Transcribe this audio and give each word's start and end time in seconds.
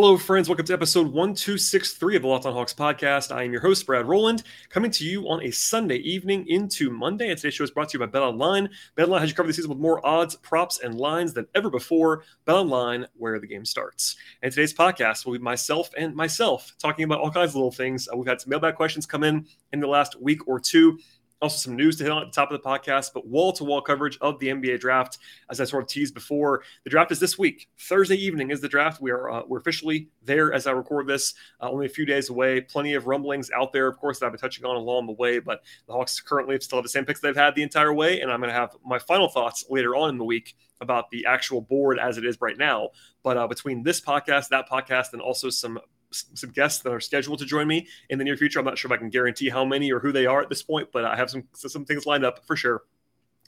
Hello, 0.00 0.16
friends. 0.16 0.48
Welcome 0.48 0.64
to 0.64 0.72
episode 0.72 1.12
1263 1.12 2.16
of 2.16 2.22
the 2.22 2.28
Locked 2.28 2.46
on 2.46 2.54
Hawks 2.54 2.72
podcast. 2.72 3.30
I 3.30 3.42
am 3.42 3.52
your 3.52 3.60
host, 3.60 3.84
Brad 3.84 4.08
Rowland, 4.08 4.44
coming 4.70 4.90
to 4.92 5.04
you 5.04 5.28
on 5.28 5.42
a 5.42 5.50
Sunday 5.50 5.96
evening 5.96 6.46
into 6.48 6.88
Monday. 6.88 7.28
And 7.28 7.36
today's 7.36 7.52
show 7.52 7.64
is 7.64 7.70
brought 7.70 7.90
to 7.90 7.98
you 7.98 8.06
by 8.06 8.10
Bet 8.10 8.22
Online. 8.22 8.70
Bet 8.96 9.04
Online 9.04 9.20
has 9.20 9.28
you 9.28 9.36
covered 9.36 9.50
the 9.50 9.52
season 9.52 9.68
with 9.68 9.78
more 9.78 10.04
odds, 10.06 10.36
props, 10.36 10.80
and 10.80 10.94
lines 10.94 11.34
than 11.34 11.46
ever 11.54 11.68
before. 11.68 12.24
Bet 12.46 12.54
Online, 12.54 13.06
where 13.18 13.38
the 13.38 13.46
game 13.46 13.66
starts. 13.66 14.16
And 14.40 14.50
today's 14.50 14.72
podcast 14.72 15.26
will 15.26 15.34
be 15.34 15.38
myself 15.38 15.90
and 15.98 16.16
myself 16.16 16.74
talking 16.78 17.04
about 17.04 17.20
all 17.20 17.30
kinds 17.30 17.50
of 17.50 17.56
little 17.56 17.70
things. 17.70 18.08
Uh, 18.08 18.16
we've 18.16 18.26
had 18.26 18.40
some 18.40 18.48
mailbag 18.48 18.76
questions 18.76 19.04
come 19.04 19.22
in 19.22 19.46
in 19.74 19.80
the 19.80 19.86
last 19.86 20.18
week 20.18 20.48
or 20.48 20.58
two. 20.58 20.98
Also, 21.42 21.56
some 21.56 21.74
news 21.74 21.96
to 21.96 22.04
hit 22.04 22.12
on 22.12 22.20
at 22.20 22.26
the 22.26 22.32
top 22.32 22.50
of 22.50 22.62
the 22.62 22.68
podcast, 22.68 23.12
but 23.14 23.26
wall 23.26 23.50
to 23.54 23.64
wall 23.64 23.80
coverage 23.80 24.18
of 24.20 24.38
the 24.40 24.48
NBA 24.48 24.78
draft. 24.78 25.18
As 25.50 25.58
I 25.58 25.64
sort 25.64 25.82
of 25.82 25.88
teased 25.88 26.12
before, 26.12 26.62
the 26.84 26.90
draft 26.90 27.10
is 27.12 27.18
this 27.18 27.38
week. 27.38 27.68
Thursday 27.78 28.16
evening 28.16 28.50
is 28.50 28.60
the 28.60 28.68
draft. 28.68 29.00
We 29.00 29.10
are 29.10 29.30
uh, 29.30 29.42
we're 29.46 29.58
officially 29.58 30.10
there 30.22 30.52
as 30.52 30.66
I 30.66 30.72
record 30.72 31.06
this, 31.06 31.32
uh, 31.62 31.70
only 31.70 31.86
a 31.86 31.88
few 31.88 32.04
days 32.04 32.28
away. 32.28 32.60
Plenty 32.60 32.92
of 32.92 33.06
rumblings 33.06 33.50
out 33.52 33.72
there, 33.72 33.86
of 33.86 33.96
course, 33.96 34.18
that 34.18 34.26
I've 34.26 34.32
been 34.32 34.40
touching 34.40 34.66
on 34.66 34.76
along 34.76 35.06
the 35.06 35.12
way. 35.12 35.38
But 35.38 35.62
the 35.86 35.94
Hawks 35.94 36.20
currently 36.20 36.60
still 36.60 36.76
have 36.76 36.84
the 36.84 36.90
same 36.90 37.06
picks 37.06 37.20
they've 37.20 37.34
had 37.34 37.54
the 37.54 37.62
entire 37.62 37.94
way, 37.94 38.20
and 38.20 38.30
I'm 38.30 38.40
going 38.40 38.52
to 38.52 38.58
have 38.58 38.76
my 38.84 38.98
final 38.98 39.28
thoughts 39.28 39.64
later 39.70 39.96
on 39.96 40.10
in 40.10 40.18
the 40.18 40.24
week 40.24 40.56
about 40.82 41.10
the 41.10 41.24
actual 41.24 41.62
board 41.62 41.98
as 41.98 42.18
it 42.18 42.26
is 42.26 42.38
right 42.42 42.58
now. 42.58 42.90
But 43.22 43.38
uh, 43.38 43.46
between 43.46 43.82
this 43.82 44.00
podcast, 44.00 44.48
that 44.48 44.68
podcast, 44.68 45.14
and 45.14 45.22
also 45.22 45.48
some 45.48 45.78
some 46.10 46.50
guests 46.50 46.82
that 46.82 46.92
are 46.92 47.00
scheduled 47.00 47.38
to 47.38 47.46
join 47.46 47.66
me 47.66 47.86
in 48.08 48.18
the 48.18 48.24
near 48.24 48.36
future. 48.36 48.58
I'm 48.58 48.64
not 48.64 48.78
sure 48.78 48.90
if 48.90 48.96
I 48.96 48.98
can 48.98 49.10
guarantee 49.10 49.48
how 49.48 49.64
many 49.64 49.92
or 49.92 50.00
who 50.00 50.12
they 50.12 50.26
are 50.26 50.40
at 50.40 50.48
this 50.48 50.62
point, 50.62 50.88
but 50.92 51.04
I 51.04 51.16
have 51.16 51.30
some 51.30 51.44
some 51.54 51.84
things 51.84 52.06
lined 52.06 52.24
up 52.24 52.44
for 52.46 52.56
sure. 52.56 52.82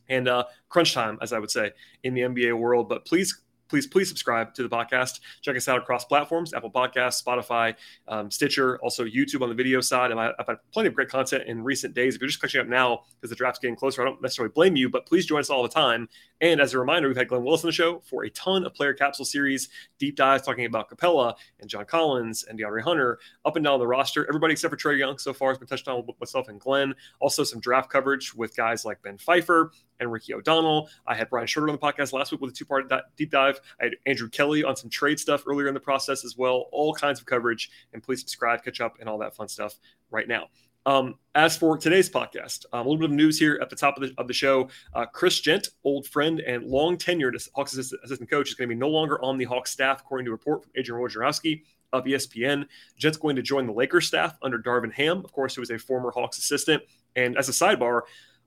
And 0.08 0.28
uh, 0.28 0.44
crunch 0.68 0.94
time, 0.94 1.18
as 1.22 1.32
I 1.32 1.38
would 1.38 1.50
say, 1.50 1.72
in 2.02 2.14
the 2.14 2.22
NBA 2.22 2.58
world. 2.58 2.88
But 2.88 3.04
please 3.04 3.42
please, 3.72 3.86
please 3.86 4.06
subscribe 4.06 4.52
to 4.52 4.62
the 4.62 4.68
podcast. 4.68 5.20
Check 5.40 5.56
us 5.56 5.66
out 5.66 5.78
across 5.78 6.04
platforms 6.04 6.52
Apple 6.52 6.70
Podcasts, 6.70 7.24
Spotify, 7.24 7.74
um, 8.06 8.30
Stitcher, 8.30 8.78
also 8.82 9.02
YouTube 9.06 9.40
on 9.40 9.48
the 9.48 9.54
video 9.54 9.80
side. 9.80 10.10
And 10.10 10.20
I've 10.20 10.34
had 10.46 10.58
plenty 10.74 10.88
of 10.88 10.94
great 10.94 11.08
content 11.08 11.44
in 11.46 11.64
recent 11.64 11.94
days. 11.94 12.14
If 12.14 12.20
you're 12.20 12.28
just 12.28 12.42
catching 12.42 12.60
up 12.60 12.66
now 12.66 13.04
because 13.14 13.30
the 13.30 13.36
draft's 13.36 13.60
getting 13.60 13.74
closer, 13.74 14.02
I 14.02 14.04
don't 14.04 14.20
necessarily 14.20 14.52
blame 14.52 14.76
you, 14.76 14.90
but 14.90 15.06
please 15.06 15.24
join 15.24 15.40
us 15.40 15.48
all 15.48 15.62
the 15.62 15.70
time. 15.70 16.06
And 16.42 16.60
as 16.60 16.74
a 16.74 16.78
reminder, 16.78 17.08
we've 17.08 17.16
had 17.16 17.28
Glenn 17.28 17.44
Willis 17.44 17.64
on 17.64 17.68
the 17.68 17.72
show 17.72 18.00
for 18.00 18.24
a 18.24 18.30
ton 18.30 18.66
of 18.66 18.74
player 18.74 18.92
capsule 18.92 19.24
series, 19.24 19.70
deep 19.98 20.16
dives 20.16 20.42
talking 20.42 20.66
about 20.66 20.90
Capela 20.90 21.34
and 21.60 21.70
John 21.70 21.86
Collins 21.86 22.44
and 22.44 22.58
DeAndre 22.58 22.82
Hunter 22.82 23.20
up 23.46 23.56
and 23.56 23.64
down 23.64 23.78
the 23.78 23.86
roster. 23.86 24.28
Everybody 24.28 24.52
except 24.52 24.70
for 24.70 24.76
Trae 24.76 24.98
Young 24.98 25.16
so 25.16 25.32
far 25.32 25.48
has 25.48 25.56
been 25.58 25.68
touched 25.68 25.88
on 25.88 26.04
with 26.04 26.20
myself 26.20 26.48
and 26.48 26.60
Glenn. 26.60 26.94
Also, 27.20 27.42
some 27.42 27.60
draft 27.60 27.88
coverage 27.88 28.34
with 28.34 28.54
guys 28.54 28.84
like 28.84 29.00
Ben 29.00 29.16
Pfeiffer 29.16 29.70
and 30.02 30.12
Ricky 30.12 30.34
O'Donnell. 30.34 30.88
I 31.06 31.14
had 31.14 31.30
Brian 31.30 31.46
Schroeder 31.46 31.68
on 31.68 31.74
the 31.74 31.80
podcast 31.80 32.12
last 32.12 32.32
week 32.32 32.40
with 32.40 32.50
a 32.50 32.54
two 32.54 32.64
part 32.64 32.92
deep 33.16 33.30
dive. 33.30 33.60
I 33.80 33.84
had 33.84 33.92
Andrew 34.06 34.28
Kelly 34.28 34.64
on 34.64 34.76
some 34.76 34.90
trade 34.90 35.18
stuff 35.18 35.44
earlier 35.46 35.68
in 35.68 35.74
the 35.74 35.80
process 35.80 36.24
as 36.24 36.36
well. 36.36 36.66
All 36.72 36.94
kinds 36.94 37.20
of 37.20 37.26
coverage. 37.26 37.70
And 37.92 38.02
please 38.02 38.20
subscribe, 38.20 38.62
catch 38.62 38.80
up, 38.80 38.96
and 39.00 39.08
all 39.08 39.18
that 39.18 39.34
fun 39.34 39.48
stuff 39.48 39.78
right 40.10 40.28
now. 40.28 40.48
Um, 40.84 41.14
as 41.34 41.56
for 41.56 41.78
today's 41.78 42.10
podcast, 42.10 42.66
um, 42.72 42.80
a 42.80 42.90
little 42.90 42.98
bit 42.98 43.10
of 43.10 43.16
news 43.16 43.38
here 43.38 43.58
at 43.62 43.70
the 43.70 43.76
top 43.76 43.96
of 43.96 44.02
the, 44.02 44.14
of 44.18 44.26
the 44.26 44.34
show. 44.34 44.68
Uh, 44.92 45.06
Chris 45.06 45.40
Jent, 45.40 45.68
old 45.84 46.06
friend 46.08 46.40
and 46.40 46.64
long 46.64 46.96
tenured 46.96 47.34
Hawks 47.54 47.72
assistant, 47.72 48.00
assistant 48.04 48.28
coach, 48.28 48.48
is 48.48 48.54
going 48.54 48.68
to 48.68 48.74
be 48.74 48.78
no 48.78 48.88
longer 48.88 49.22
on 49.22 49.38
the 49.38 49.44
Hawks 49.44 49.70
staff, 49.70 50.00
according 50.00 50.24
to 50.24 50.30
a 50.30 50.32
report 50.32 50.64
from 50.64 50.72
Adrian 50.74 51.00
Wojnarowski 51.00 51.62
of 51.92 52.04
ESPN. 52.04 52.66
Jent's 52.96 53.18
going 53.18 53.36
to 53.36 53.42
join 53.42 53.66
the 53.66 53.72
Lakers 53.72 54.06
staff 54.06 54.36
under 54.42 54.58
Darvin 54.58 54.92
Ham, 54.94 55.18
of 55.24 55.32
course, 55.32 55.54
who 55.54 55.60
was 55.60 55.70
a 55.70 55.78
former 55.78 56.10
Hawks 56.10 56.38
assistant. 56.38 56.82
And 57.14 57.36
as 57.36 57.48
a 57.48 57.52
sidebar, 57.52 58.02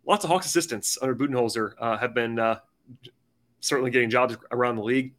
lots 0.06 0.24
of 0.24 0.30
Hawks 0.30 0.46
assistants 0.46 0.98
under 1.02 1.16
Budenholzer 1.16 1.74
uh, 1.80 1.98
have 1.98 2.14
been 2.14 2.40
uh, 2.40 2.60
certainly 3.60 3.92
getting 3.92 4.10
jobs 4.10 4.38
around 4.52 4.76
the 4.76 4.84
league. 4.84 5.14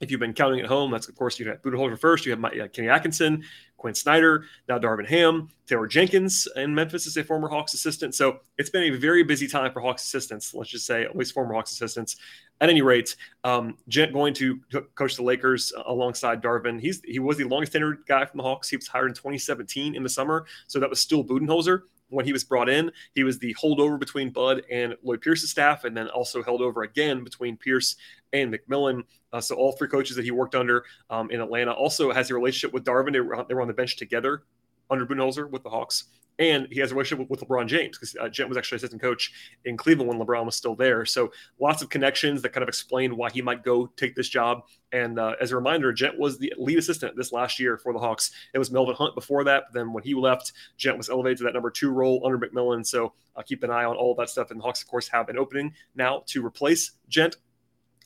If 0.00 0.10
you've 0.10 0.20
been 0.20 0.32
counting 0.32 0.58
at 0.58 0.66
home, 0.66 0.90
that's 0.90 1.08
of 1.08 1.14
course 1.14 1.38
you 1.38 1.48
have 1.48 1.62
Budenholzer 1.62 1.98
first. 1.98 2.26
You 2.26 2.32
have 2.32 2.44
uh, 2.44 2.66
Kenny 2.72 2.88
Atkinson, 2.88 3.44
Quin 3.76 3.94
Snyder, 3.94 4.46
now 4.68 4.76
Darvin 4.76 5.06
Ham, 5.06 5.48
Taylor 5.68 5.86
Jenkins 5.86 6.48
in 6.56 6.74
Memphis 6.74 7.06
is 7.06 7.16
a 7.16 7.22
former 7.22 7.48
Hawks 7.48 7.72
assistant. 7.72 8.12
So 8.16 8.40
it's 8.58 8.70
been 8.70 8.92
a 8.92 8.96
very 8.96 9.22
busy 9.22 9.46
time 9.46 9.72
for 9.72 9.80
Hawks 9.80 10.02
assistants. 10.02 10.54
Let's 10.54 10.70
just 10.70 10.86
say 10.86 11.04
at 11.04 11.14
least 11.14 11.34
former 11.34 11.54
Hawks 11.54 11.70
assistants. 11.70 12.16
At 12.60 12.68
any 12.68 12.82
rate, 12.82 13.14
um, 13.44 13.76
Jent 13.88 14.12
going 14.12 14.34
to 14.34 14.60
coach 14.96 15.14
the 15.14 15.22
Lakers 15.22 15.72
alongside 15.86 16.42
Darvin. 16.42 16.80
He's 16.80 17.00
he 17.04 17.20
was 17.20 17.36
the 17.36 17.44
longest 17.44 17.72
tenured 17.72 18.06
guy 18.06 18.24
from 18.24 18.38
the 18.38 18.44
Hawks. 18.44 18.68
He 18.68 18.76
was 18.76 18.88
hired 18.88 19.08
in 19.08 19.14
2017 19.14 19.94
in 19.94 20.02
the 20.02 20.08
summer, 20.08 20.46
so 20.66 20.80
that 20.80 20.90
was 20.90 21.00
still 21.00 21.24
Budenholzer 21.24 21.82
when 22.12 22.24
he 22.24 22.32
was 22.32 22.44
brought 22.44 22.68
in. 22.68 22.90
He 23.14 23.24
was 23.24 23.38
the 23.38 23.54
holdover 23.54 23.98
between 23.98 24.30
Bud 24.30 24.62
and 24.70 24.96
Lloyd 25.02 25.20
Pierce's 25.20 25.50
staff, 25.50 25.84
and 25.84 25.96
then 25.96 26.08
also 26.08 26.42
held 26.42 26.60
over 26.60 26.82
again 26.82 27.24
between 27.24 27.56
Pierce 27.56 27.96
and 28.32 28.54
McMillan. 28.54 29.02
Uh, 29.32 29.40
so 29.40 29.56
all 29.56 29.72
three 29.72 29.88
coaches 29.88 30.16
that 30.16 30.24
he 30.24 30.30
worked 30.30 30.54
under 30.54 30.84
um, 31.10 31.30
in 31.30 31.40
Atlanta 31.40 31.72
also 31.72 32.12
has 32.12 32.30
a 32.30 32.34
relationship 32.34 32.72
with 32.72 32.84
Darvin. 32.84 33.12
They 33.12 33.20
were, 33.20 33.44
they 33.48 33.54
were 33.54 33.62
on 33.62 33.68
the 33.68 33.74
bench 33.74 33.96
together 33.96 34.42
under 34.90 35.06
Budenholzer 35.06 35.50
with 35.50 35.62
the 35.62 35.70
Hawks 35.70 36.04
and 36.50 36.66
he 36.70 36.80
has 36.80 36.90
a 36.90 36.94
relationship 36.94 37.30
with, 37.30 37.40
LeBron 37.40 37.66
James 37.66 37.98
because 37.98 38.14
uh, 38.20 38.28
Jent 38.28 38.48
was 38.48 38.56
actually 38.56 38.76
assistant 38.76 39.02
coach 39.02 39.32
in 39.64 39.76
Cleveland 39.76 40.08
when 40.08 40.18
LeBron 40.18 40.44
was 40.44 40.56
still 40.56 40.74
there. 40.74 41.04
So 41.04 41.32
lots 41.58 41.82
of 41.82 41.88
connections 41.88 42.42
that 42.42 42.50
kind 42.50 42.62
of 42.62 42.68
explain 42.68 43.16
why 43.16 43.30
he 43.30 43.42
might 43.42 43.64
go 43.64 43.86
take 43.96 44.14
this 44.14 44.28
job. 44.28 44.62
And 44.92 45.18
uh, 45.18 45.34
as 45.40 45.50
a 45.50 45.56
reminder, 45.56 45.92
Jent 45.92 46.18
was 46.18 46.38
the 46.38 46.52
lead 46.56 46.78
assistant 46.78 47.16
this 47.16 47.32
last 47.32 47.58
year 47.58 47.78
for 47.78 47.92
the 47.92 47.98
Hawks. 47.98 48.30
It 48.54 48.58
was 48.58 48.70
Melvin 48.70 48.94
Hunt 48.94 49.14
before 49.14 49.44
that. 49.44 49.64
But 49.68 49.78
then 49.78 49.92
when 49.92 50.04
he 50.04 50.14
left, 50.14 50.52
Jent 50.76 50.98
was 50.98 51.08
elevated 51.08 51.38
to 51.38 51.44
that 51.44 51.54
number 51.54 51.70
two 51.70 51.90
role 51.90 52.22
under 52.24 52.38
McMillan. 52.38 52.86
So 52.86 53.12
uh, 53.34 53.42
keep 53.42 53.62
an 53.62 53.70
eye 53.70 53.84
on 53.84 53.96
all 53.96 54.14
that 54.16 54.28
stuff. 54.28 54.50
And 54.50 54.60
the 54.60 54.64
Hawks, 54.64 54.82
of 54.82 54.88
course, 54.88 55.08
have 55.08 55.28
an 55.28 55.38
opening 55.38 55.74
now 55.94 56.22
to 56.26 56.44
replace 56.44 56.92
Jent 57.08 57.36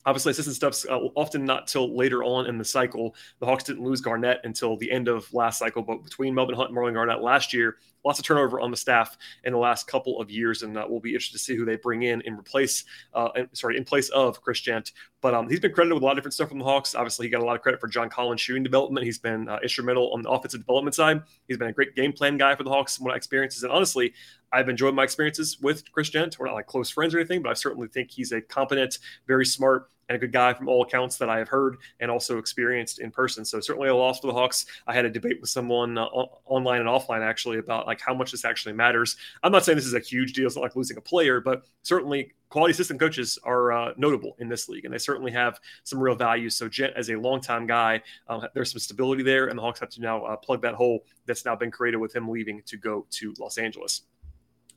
Obviously, 0.07 0.31
assistant 0.31 0.55
stuff's 0.55 0.87
uh, 0.89 1.01
often 1.17 1.45
not 1.45 1.67
till 1.67 1.97
later 1.97 2.23
on 2.23 2.47
in 2.47 2.59
the 2.59 2.65
cycle. 2.65 3.17
The 3.41 3.47
Hawks 3.47 3.65
didn't 3.65 3.83
lose 3.83 4.01
Garnett 4.01 4.39
until 4.45 4.77
the 4.77 4.91
end 4.91 5.09
of 5.09 5.33
last 5.35 5.59
cycle, 5.59 5.83
but 5.83 6.05
between 6.05 6.33
Melvin 6.33 6.55
Hunt 6.55 6.69
and 6.69 6.79
Marlon 6.79 6.95
Garnett 6.95 7.23
last 7.23 7.53
year, 7.53 7.79
lots 8.07 8.19
of 8.21 8.25
turnover 8.25 8.61
on 8.61 8.71
the 8.71 8.77
staff 8.77 9.19
in 9.45 9.53
the 9.53 9.59
last 9.59 9.89
couple 9.89 10.21
of 10.21 10.31
years, 10.31 10.63
and 10.63 10.79
uh, 10.79 10.87
we'll 10.89 11.01
be 11.01 11.11
interested 11.11 11.37
to 11.37 11.43
see 11.43 11.57
who 11.57 11.65
they 11.65 11.77
bring 11.77 12.05
in 12.05 12.21
in 12.23 12.39
replace, 12.39 12.85
uh, 13.13 13.29
sorry, 13.53 13.77
in 13.77 13.85
place 13.85 14.09
of 14.11 14.41
Chris 14.41 14.61
Jent. 14.61 14.93
But 15.21 15.35
um, 15.35 15.49
he's 15.49 15.61
been 15.61 15.73
credited 15.73 15.95
with 15.95 16.03
a 16.03 16.07
lot 16.07 16.13
of 16.13 16.19
different 16.19 16.35
stuff 16.35 16.49
from 16.49 16.59
the 16.59 16.65
Hawks. 16.65 16.95
Obviously, 16.95 17.27
he 17.27 17.31
got 17.31 17.43
a 17.43 17.45
lot 17.45 17.57
of 17.57 17.63
credit 17.63 17.81
for 17.81 17.89
John 17.89 18.09
Collins' 18.09 18.41
shooting 18.41 18.63
development. 18.63 19.05
He's 19.05 19.19
been 19.19 19.49
uh, 19.49 19.59
instrumental 19.63 20.13
on 20.13 20.23
the 20.23 20.31
offensive 20.31 20.61
development 20.61 20.95
side. 20.95 21.23
He's 21.49 21.59
been 21.59 21.69
a 21.69 21.73
great 21.73 21.97
game 21.97 22.13
plan 22.13 22.37
guy 22.39 22.55
for 22.55 22.63
the 22.63 22.71
Hawks 22.71 23.01
what 23.01 23.13
I 23.13 23.17
experienced. 23.17 23.63
And 23.63 23.73
honestly, 23.73 24.15
I've 24.53 24.69
enjoyed 24.69 24.95
my 24.95 25.03
experiences 25.03 25.59
with 25.61 25.91
Chris 25.91 26.11
Jent. 26.11 26.39
We're 26.39 26.47
not 26.47 26.55
like 26.55 26.67
close 26.67 26.91
friends 26.91 27.15
or 27.15 27.19
anything, 27.19 27.43
but 27.43 27.51
I 27.51 27.55
certainly 27.55 27.89
think 27.89 28.11
he's 28.13 28.31
a 28.31 28.41
competent, 28.41 28.99
very 29.27 29.45
smart, 29.45 29.91
and 30.09 30.17
a 30.17 30.19
good 30.19 30.33
guy 30.33 30.55
from 30.55 30.69
all 30.69 30.83
accounts 30.83 31.17
that 31.19 31.29
I 31.29 31.39
have 31.39 31.49
heard 31.49 31.79
and 32.01 32.11
also 32.11 32.39
experienced 32.39 33.01
in 33.01 33.11
person. 33.11 33.45
So 33.45 33.61
certainly 33.61 33.89
a 33.89 33.95
loss 33.95 34.21
for 34.21 34.29
the 34.29 34.33
Hawks. 34.33 34.67
I 34.87 34.95
had 34.95 35.05
a 35.05 35.11
debate 35.11 35.41
with 35.41 35.51
someone 35.51 35.99
uh, 35.99 36.05
online 36.05 36.81
and 36.81 36.89
offline 36.89 37.23
actually 37.23 37.59
about 37.59 37.87
like 37.87 38.01
how 38.01 38.15
much 38.15 38.31
this 38.31 38.45
actually 38.45 38.75
matters. 38.75 39.17
I'm 39.43 39.53
not 39.53 39.65
saying 39.65 39.77
this 39.77 39.87
is 39.87 39.95
a 39.95 40.01
huge 40.01 40.33
deal. 40.33 40.47
It's 40.47 40.57
not 40.57 40.63
like 40.63 40.77
losing 40.77 40.97
a 40.97 41.01
player, 41.01 41.41
but 41.41 41.65
certainly 41.83 42.33
quality 42.49 42.73
assistant 42.73 43.01
coaches 43.01 43.39
are 43.43 43.73
uh, 43.73 43.93
notable 43.97 44.37
in 44.39 44.49
this 44.49 44.69
league, 44.69 44.85
and 44.85 44.95
they 44.95 44.99
certainly 44.99 45.33
have 45.33 45.59
some 45.85 45.99
real 45.99 46.15
value. 46.15 46.49
So 46.49 46.69
Jent, 46.69 46.93
as 46.97 47.11
a 47.11 47.17
longtime 47.17 47.67
guy, 47.67 48.03
um, 48.29 48.47
there's 48.55 48.73
some 48.73 48.79
stability 48.79 49.23
there, 49.23 49.49
and 49.49 49.59
the 49.59 49.63
Hawks 49.63 49.81
have 49.81 49.91
to 49.91 50.01
now 50.01 50.25
uh, 50.25 50.37
plug 50.37 50.63
that 50.63 50.75
hole 50.75 51.05
that's 51.27 51.45
now 51.45 51.57
been 51.57 51.71
created 51.71 51.99
with 51.99 52.15
him 52.15 52.29
leaving 52.29 52.63
to 52.67 52.77
go 52.77 53.07
to 53.11 53.35
Los 53.39 53.59
Angeles. 53.59 54.03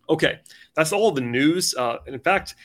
Okay, 0.10 0.40
that's 0.74 0.92
all 0.92 1.12
the 1.12 1.22
news. 1.22 1.76
Uh, 1.76 1.98
in 2.08 2.20
fact, 2.20 2.56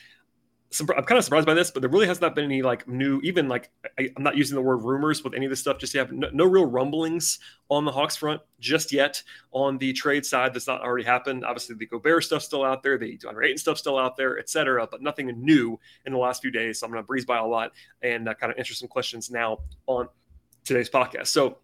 I'm 0.79 0.87
kind 0.87 1.17
of 1.17 1.23
surprised 1.23 1.45
by 1.45 1.53
this, 1.53 1.71
but 1.71 1.81
there 1.81 1.89
really 1.89 2.07
has 2.07 2.21
not 2.21 2.35
been 2.35 2.45
any 2.45 2.61
like 2.61 2.87
new, 2.87 3.19
even 3.23 3.47
like 3.47 3.69
I, 3.99 4.09
am 4.17 4.23
not 4.23 4.35
using 4.35 4.55
the 4.55 4.61
word 4.61 4.77
rumors 4.77 5.23
with 5.23 5.33
any 5.33 5.45
of 5.45 5.49
this 5.49 5.59
stuff 5.59 5.77
just 5.77 5.93
yet. 5.93 6.11
No, 6.11 6.29
no, 6.33 6.45
real 6.45 6.65
rumblings 6.65 7.39
on 7.69 7.85
the 7.85 7.91
Hawks 7.91 8.15
front 8.15 8.41
just 8.59 8.91
yet 8.91 9.21
on 9.51 9.77
the 9.77 9.93
trade 9.93 10.25
side 10.25 10.53
that's 10.53 10.67
not 10.67 10.81
already 10.81 11.05
happened. 11.05 11.45
Obviously, 11.45 11.75
the 11.75 11.85
Gobert 11.85 12.23
stuff 12.23 12.41
still 12.41 12.63
out 12.63 12.83
there, 12.83 12.97
the 12.97 13.17
DeAndre 13.17 13.45
Ayton 13.45 13.57
stuff 13.57 13.77
still 13.77 13.97
out 13.97 14.17
there, 14.17 14.39
etc. 14.39 14.87
But 14.89 15.01
nothing 15.01 15.27
new 15.37 15.79
in 16.05 16.13
the 16.13 16.19
last 16.19 16.41
few 16.41 16.51
days. 16.51 16.79
So 16.79 16.85
I'm 16.85 16.91
going 16.91 17.03
to 17.03 17.07
breeze 17.07 17.25
by 17.25 17.37
a 17.37 17.45
lot 17.45 17.71
and 18.01 18.27
uh, 18.27 18.33
kind 18.33 18.51
of 18.51 18.57
answer 18.57 18.73
some 18.73 18.87
questions 18.87 19.29
now 19.29 19.59
on 19.87 20.07
today's 20.63 20.89
podcast. 20.89 21.27
So 21.27 21.59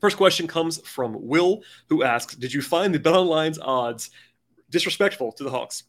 first 0.00 0.16
question 0.16 0.46
comes 0.46 0.78
from 0.86 1.16
Will, 1.18 1.62
who 1.88 2.02
asks, 2.02 2.36
"Did 2.36 2.52
you 2.52 2.62
find 2.62 2.94
the 2.94 3.00
Bet 3.00 3.14
BetOnline's 3.14 3.58
odds 3.58 4.10
disrespectful 4.70 5.32
to 5.32 5.44
the 5.44 5.50
Hawks?" 5.50 5.84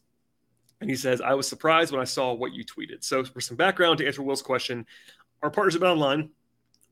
And 0.80 0.90
he 0.90 0.96
says, 0.96 1.20
I 1.20 1.34
was 1.34 1.48
surprised 1.48 1.92
when 1.92 2.00
I 2.00 2.04
saw 2.04 2.32
what 2.32 2.52
you 2.52 2.64
tweeted. 2.64 3.04
So, 3.04 3.24
for 3.24 3.40
some 3.40 3.56
background 3.56 3.98
to 3.98 4.06
answer 4.06 4.22
Will's 4.22 4.42
question, 4.42 4.86
our 5.42 5.50
partners 5.50 5.76
at 5.76 5.82
BetOnline 5.82 6.30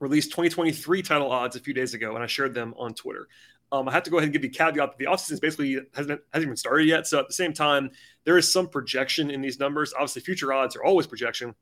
released 0.01 0.31
2023 0.31 1.03
title 1.03 1.31
odds 1.31 1.57
a 1.57 1.61
few 1.61 1.75
days 1.75 1.95
ago, 1.95 2.15
and 2.15 2.23
I 2.23 2.27
shared 2.27 2.55
them 2.55 2.75
on 2.77 2.95
Twitter. 2.95 3.29
Um, 3.71 3.89
I 3.89 3.93
have 3.93 4.03
to 4.03 4.11
go 4.11 4.19
ahead 4.19 4.27
and 4.27 4.33
give 4.33 4.45
a 4.45 4.49
caveat 4.49 4.91
that 4.91 4.99
the 4.99 5.07
offseason 5.07 5.41
basically 5.41 5.79
hasn't, 5.95 6.21
hasn't 6.33 6.47
even 6.47 6.57
started 6.57 6.87
yet. 6.87 7.07
So 7.07 7.19
at 7.19 7.27
the 7.27 7.33
same 7.33 7.55
time, 7.55 7.91
there 8.25 8.37
is 8.37 8.53
some 8.53 8.69
projection 8.69 9.31
in 9.31 9.41
these 9.41 9.59
numbers. 9.59 9.95
Obviously, 9.95 10.23
future 10.23 10.53
odds 10.53 10.77
are 10.77 10.85
always 10.85 11.07
projection. 11.07 11.55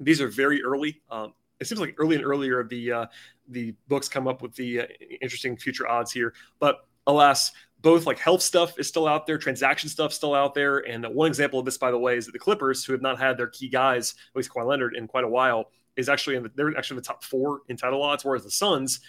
These 0.00 0.20
are 0.22 0.28
very 0.28 0.62
early. 0.62 1.02
Um, 1.10 1.34
it 1.60 1.66
seems 1.66 1.80
like 1.80 1.94
early 1.98 2.16
and 2.16 2.24
earlier 2.24 2.64
the 2.64 2.92
uh, 2.92 3.06
the 3.48 3.74
books 3.88 4.08
come 4.08 4.26
up 4.28 4.42
with 4.42 4.54
the 4.54 4.80
uh, 4.80 4.86
interesting 5.20 5.56
future 5.56 5.88
odds 5.88 6.12
here. 6.12 6.34
But 6.58 6.86
alas, 7.06 7.52
both 7.80 8.06
like 8.06 8.18
health 8.18 8.42
stuff 8.42 8.78
is 8.78 8.88
still 8.88 9.06
out 9.06 9.26
there, 9.26 9.38
transaction 9.38 9.88
stuff 9.88 10.12
still 10.12 10.34
out 10.34 10.54
there. 10.54 10.78
And 10.78 11.04
one 11.14 11.28
example 11.28 11.58
of 11.58 11.64
this, 11.64 11.78
by 11.78 11.90
the 11.90 11.98
way, 11.98 12.16
is 12.16 12.26
that 12.26 12.32
the 12.32 12.38
Clippers, 12.38 12.84
who 12.84 12.92
have 12.92 13.02
not 13.02 13.18
had 13.18 13.36
their 13.36 13.48
key 13.48 13.68
guys, 13.68 14.14
at 14.30 14.36
least 14.36 14.50
Kawhi 14.50 14.66
Leonard, 14.66 14.96
in 14.96 15.06
quite 15.06 15.24
a 15.24 15.28
while, 15.28 15.70
is 15.96 16.08
actually 16.08 16.36
in 16.36 16.42
the, 16.42 16.50
they're 16.54 16.76
actually 16.76 16.96
in 16.96 17.02
the 17.02 17.06
top 17.06 17.24
four 17.24 17.60
in 17.68 17.76
title 17.76 18.02
odds, 18.02 18.24
whereas 18.24 18.44
the 18.44 18.50
Suns 18.50 19.00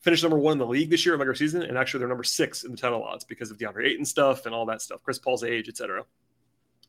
finished 0.00 0.22
number 0.22 0.38
one 0.38 0.52
in 0.52 0.58
the 0.58 0.66
league 0.66 0.90
this 0.90 1.06
year 1.06 1.14
in 1.14 1.20
regular 1.20 1.34
season, 1.34 1.62
and 1.62 1.78
actually 1.78 1.98
they're 1.98 2.08
number 2.08 2.24
six 2.24 2.64
in 2.64 2.70
the 2.70 2.76
title 2.76 3.02
odds 3.02 3.24
because 3.24 3.50
of 3.50 3.56
DeAndre 3.56 3.86
Ayton 3.86 4.04
stuff 4.04 4.44
and 4.44 4.54
all 4.54 4.66
that 4.66 4.82
stuff, 4.82 5.02
Chris 5.02 5.18
Paul's 5.18 5.44
age, 5.44 5.68
etc. 5.68 6.04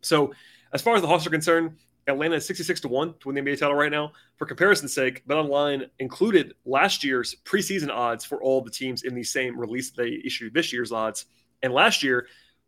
So 0.01 0.33
as 0.73 0.81
far 0.81 0.95
as 0.95 1.01
the 1.01 1.07
Hawks 1.07 1.25
are 1.25 1.29
concerned, 1.29 1.77
Atlanta 2.07 2.35
is 2.35 2.45
66 2.45 2.81
to 2.81 2.87
1 2.87 3.15
to 3.19 3.27
win 3.27 3.35
the 3.35 3.41
NBA 3.41 3.59
title 3.59 3.75
right 3.75 3.91
now. 3.91 4.11
For 4.37 4.45
comparison's 4.45 4.93
sake, 4.93 5.25
BetOnline 5.27 5.89
included 5.99 6.53
last 6.65 7.03
year's 7.03 7.35
preseason 7.45 7.89
odds 7.89 8.23
for 8.23 8.41
all 8.43 8.61
the 8.61 8.69
teams 8.69 9.03
in 9.03 9.15
the 9.15 9.23
same 9.23 9.59
release 9.59 9.89
they 9.89 10.21
issued 10.23 10.53
this 10.53 10.71
year's 10.71 10.91
odds. 10.91 11.25
And 11.63 11.73
last 11.73 12.03
year, 12.03 12.27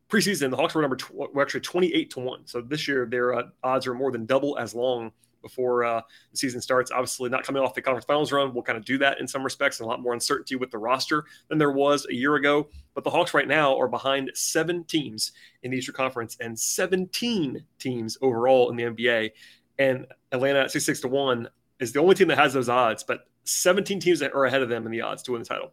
preseason, 0.09 0.49
the 0.49 0.57
Hawks 0.57 0.73
were 0.73 0.81
number 0.81 0.95
tw- 0.95 1.33
were 1.33 1.41
actually 1.41 1.61
28 1.61 2.09
to 2.11 2.19
1. 2.19 2.47
So 2.47 2.61
this 2.61 2.87
year, 2.87 3.05
their 3.05 3.35
uh, 3.35 3.43
odds 3.63 3.85
are 3.85 3.93
more 3.93 4.11
than 4.11 4.25
double 4.25 4.57
as 4.57 4.73
long 4.73 5.11
before 5.41 5.83
uh, 5.83 6.01
the 6.31 6.37
season 6.37 6.61
starts. 6.61 6.91
Obviously, 6.91 7.29
not 7.29 7.43
coming 7.43 7.61
off 7.61 7.73
the 7.73 7.81
conference 7.81 8.05
finals 8.05 8.31
run 8.31 8.53
we'll 8.53 8.63
kind 8.63 8.77
of 8.77 8.85
do 8.85 8.97
that 8.97 9.19
in 9.19 9.27
some 9.27 9.43
respects, 9.43 9.79
and 9.79 9.85
a 9.85 9.89
lot 9.89 10.01
more 10.01 10.13
uncertainty 10.13 10.55
with 10.55 10.71
the 10.71 10.77
roster 10.77 11.25
than 11.49 11.57
there 11.57 11.71
was 11.71 12.05
a 12.09 12.13
year 12.13 12.35
ago. 12.35 12.67
But 12.93 13.03
the 13.03 13.09
Hawks 13.09 13.33
right 13.33 13.47
now 13.47 13.77
are 13.77 13.87
behind 13.87 14.31
seven 14.33 14.83
teams 14.83 15.31
in 15.63 15.71
the 15.71 15.77
Eastern 15.77 15.95
Conference 15.95 16.37
and 16.39 16.57
17 16.57 17.63
teams 17.79 18.17
overall 18.21 18.69
in 18.69 18.75
the 18.75 18.83
NBA. 18.83 19.31
And 19.79 20.07
Atlanta 20.31 20.61
at 20.61 20.71
66 20.71 21.01
to 21.01 21.07
1 21.07 21.47
is 21.79 21.91
the 21.91 21.99
only 21.99 22.15
team 22.15 22.27
that 22.29 22.37
has 22.37 22.53
those 22.53 22.69
odds, 22.69 23.03
but 23.03 23.27
17 23.43 23.99
teams 23.99 24.19
that 24.19 24.33
are 24.33 24.45
ahead 24.45 24.61
of 24.61 24.69
them 24.69 24.85
in 24.85 24.91
the 24.91 25.01
odds 25.01 25.23
to 25.23 25.33
win 25.33 25.41
the 25.41 25.47
title. 25.47 25.71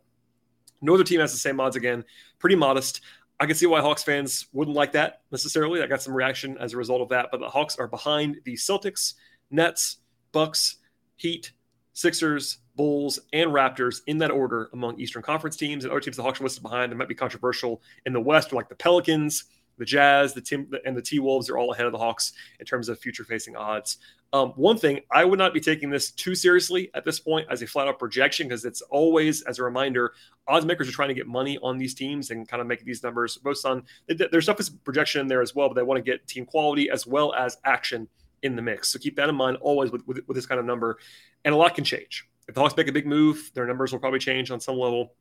No 0.82 0.94
other 0.94 1.04
team 1.04 1.20
has 1.20 1.32
the 1.32 1.38
same 1.38 1.58
odds 1.60 1.76
again. 1.76 2.04
Pretty 2.38 2.56
modest. 2.56 3.00
I 3.40 3.46
can 3.46 3.56
see 3.56 3.66
why 3.66 3.80
Hawks 3.80 4.02
fans 4.02 4.46
wouldn't 4.52 4.76
like 4.76 4.92
that 4.92 5.22
necessarily. 5.32 5.82
I 5.82 5.86
got 5.86 6.02
some 6.02 6.14
reaction 6.14 6.56
as 6.58 6.72
a 6.72 6.76
result 6.76 7.00
of 7.00 7.08
that, 7.08 7.28
but 7.32 7.40
the 7.40 7.48
Hawks 7.48 7.76
are 7.76 7.88
behind 7.88 8.36
the 8.44 8.54
Celtics, 8.54 9.14
Nets, 9.54 9.98
Bucks, 10.32 10.76
Heat, 11.16 11.52
Sixers, 11.92 12.58
Bulls, 12.76 13.20
and 13.32 13.50
Raptors 13.50 14.00
in 14.06 14.18
that 14.18 14.30
order 14.30 14.68
among 14.72 14.98
Eastern 14.98 15.22
Conference 15.22 15.56
teams. 15.56 15.84
And 15.84 15.92
other 15.92 16.00
teams 16.00 16.16
the 16.16 16.22
Hawks 16.22 16.40
are 16.40 16.44
listed 16.44 16.62
behind 16.62 16.90
that 16.90 16.96
might 16.96 17.08
be 17.08 17.14
controversial 17.14 17.80
in 18.04 18.12
the 18.12 18.20
West, 18.20 18.52
like 18.52 18.68
the 18.68 18.74
Pelicans, 18.74 19.44
the 19.78 19.84
Jazz, 19.84 20.34
the 20.34 20.40
Tim, 20.40 20.70
and 20.84 20.96
the 20.96 21.02
T 21.02 21.18
Wolves 21.18 21.48
are 21.50 21.58
all 21.58 21.72
ahead 21.72 21.86
of 21.86 21.92
the 21.92 21.98
Hawks 21.98 22.32
in 22.60 22.66
terms 22.66 22.88
of 22.88 22.98
future 22.98 23.24
facing 23.24 23.56
odds. 23.56 23.98
Um, 24.32 24.50
one 24.56 24.76
thing, 24.76 25.00
I 25.12 25.24
would 25.24 25.38
not 25.38 25.54
be 25.54 25.60
taking 25.60 25.90
this 25.90 26.10
too 26.10 26.34
seriously 26.34 26.90
at 26.94 27.04
this 27.04 27.20
point 27.20 27.46
as 27.50 27.62
a 27.62 27.66
flat 27.66 27.86
out 27.86 28.00
projection 28.00 28.48
because 28.48 28.64
it's 28.64 28.82
always, 28.82 29.42
as 29.42 29.60
a 29.60 29.62
reminder, 29.62 30.12
odds 30.48 30.66
makers 30.66 30.88
are 30.88 30.92
trying 30.92 31.08
to 31.08 31.14
get 31.14 31.28
money 31.28 31.58
on 31.62 31.78
these 31.78 31.94
teams 31.94 32.30
and 32.30 32.48
kind 32.48 32.60
of 32.60 32.66
make 32.66 32.84
these 32.84 33.02
numbers 33.02 33.36
both 33.36 33.64
on 33.64 33.84
there's 34.08 34.44
stuff 34.44 34.58
as 34.58 34.70
projection 34.70 35.20
in 35.20 35.28
there 35.28 35.40
as 35.40 35.54
well, 35.54 35.68
but 35.68 35.74
they 35.74 35.82
want 35.82 36.04
to 36.04 36.10
get 36.10 36.26
team 36.26 36.44
quality 36.44 36.90
as 36.90 37.06
well 37.06 37.32
as 37.34 37.58
action 37.64 38.08
in 38.44 38.54
the 38.54 38.62
mix. 38.62 38.90
So 38.90 38.98
keep 38.98 39.16
that 39.16 39.28
in 39.28 39.34
mind 39.34 39.56
always 39.60 39.90
with, 39.90 40.06
with, 40.06 40.20
with 40.28 40.36
this 40.36 40.46
kind 40.46 40.60
of 40.60 40.66
number. 40.66 40.98
And 41.44 41.54
a 41.54 41.58
lot 41.58 41.74
can 41.74 41.84
change. 41.84 42.28
If 42.46 42.54
the 42.54 42.60
Hawks 42.60 42.76
make 42.76 42.88
a 42.88 42.92
big 42.92 43.06
move, 43.06 43.50
their 43.54 43.66
numbers 43.66 43.90
will 43.90 43.98
probably 43.98 44.20
change 44.20 44.50
on 44.50 44.60
some 44.60 44.78
level. 44.78 45.14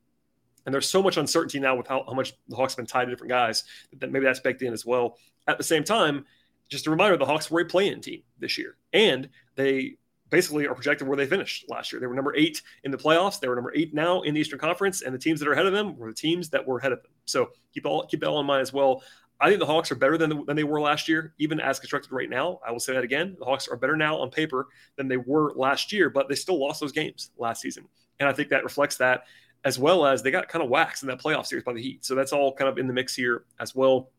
And 0.66 0.72
there's 0.72 0.88
so 0.88 1.02
much 1.02 1.16
uncertainty 1.16 1.58
now 1.58 1.74
with 1.74 1.88
how, 1.88 2.04
how 2.06 2.14
much 2.14 2.34
the 2.48 2.56
Hawks 2.56 2.74
have 2.74 2.76
been 2.76 2.86
tied 2.86 3.06
to 3.06 3.10
different 3.10 3.30
guys 3.30 3.64
that 3.98 4.12
maybe 4.12 4.24
that's 4.24 4.40
baked 4.40 4.62
in 4.62 4.72
as 4.72 4.86
well. 4.86 5.18
At 5.46 5.58
the 5.58 5.64
same 5.64 5.84
time, 5.84 6.24
just 6.68 6.86
a 6.86 6.90
reminder 6.90 7.16
the 7.16 7.26
Hawks 7.26 7.50
were 7.50 7.60
a 7.60 7.64
play 7.64 7.88
in 7.88 8.00
team 8.00 8.22
this 8.38 8.56
year. 8.56 8.76
And 8.92 9.28
they 9.56 9.96
basically 10.30 10.66
are 10.66 10.74
projected 10.74 11.06
where 11.06 11.16
they 11.16 11.26
finished 11.26 11.66
last 11.68 11.92
year. 11.92 12.00
They 12.00 12.06
were 12.06 12.14
number 12.14 12.34
eight 12.34 12.62
in 12.82 12.90
the 12.90 12.96
playoffs. 12.96 13.40
They 13.40 13.48
were 13.48 13.54
number 13.54 13.72
eight 13.74 13.94
now 13.94 14.22
in 14.22 14.34
the 14.34 14.40
Eastern 14.40 14.58
Conference, 14.58 15.02
and 15.02 15.14
the 15.14 15.18
teams 15.18 15.38
that 15.40 15.48
are 15.48 15.52
ahead 15.52 15.66
of 15.66 15.72
them 15.72 15.96
were 15.96 16.08
the 16.08 16.14
teams 16.14 16.50
that 16.50 16.66
were 16.66 16.78
ahead 16.78 16.92
of 16.92 17.02
them. 17.02 17.12
So 17.24 17.50
keep 17.72 17.86
all 17.86 18.06
keep 18.06 18.20
that 18.20 18.28
all 18.28 18.40
in 18.40 18.46
mind 18.46 18.62
as 18.62 18.72
well. 18.72 19.02
I 19.40 19.48
think 19.48 19.58
the 19.60 19.66
Hawks 19.66 19.90
are 19.90 19.96
better 19.96 20.16
than, 20.16 20.44
than 20.46 20.56
they 20.56 20.64
were 20.64 20.80
last 20.80 21.08
year, 21.08 21.34
even 21.38 21.60
as 21.60 21.78
constructed 21.78 22.12
right 22.12 22.30
now. 22.30 22.60
I 22.66 22.70
will 22.70 22.80
say 22.80 22.94
that 22.94 23.04
again. 23.04 23.36
The 23.38 23.44
Hawks 23.44 23.68
are 23.68 23.76
better 23.76 23.96
now 23.96 24.16
on 24.16 24.30
paper 24.30 24.68
than 24.96 25.08
they 25.08 25.16
were 25.16 25.52
last 25.54 25.92
year, 25.92 26.08
but 26.08 26.28
they 26.28 26.34
still 26.34 26.58
lost 26.58 26.80
those 26.80 26.92
games 26.92 27.30
last 27.36 27.60
season. 27.60 27.86
And 28.20 28.28
I 28.28 28.32
think 28.32 28.48
that 28.50 28.62
reflects 28.62 28.96
that, 28.98 29.24
as 29.64 29.78
well 29.78 30.06
as 30.06 30.22
they 30.22 30.30
got 30.30 30.48
kind 30.48 30.62
of 30.62 30.70
waxed 30.70 31.02
in 31.02 31.08
that 31.08 31.20
playoff 31.20 31.46
series 31.46 31.64
by 31.64 31.72
the 31.72 31.82
Heat. 31.82 32.04
So 32.04 32.14
that's 32.14 32.32
all 32.32 32.54
kind 32.54 32.68
of 32.68 32.78
in 32.78 32.86
the 32.86 32.92
mix 32.92 33.14
here 33.14 33.44
as 33.58 33.74
well. 33.74 34.10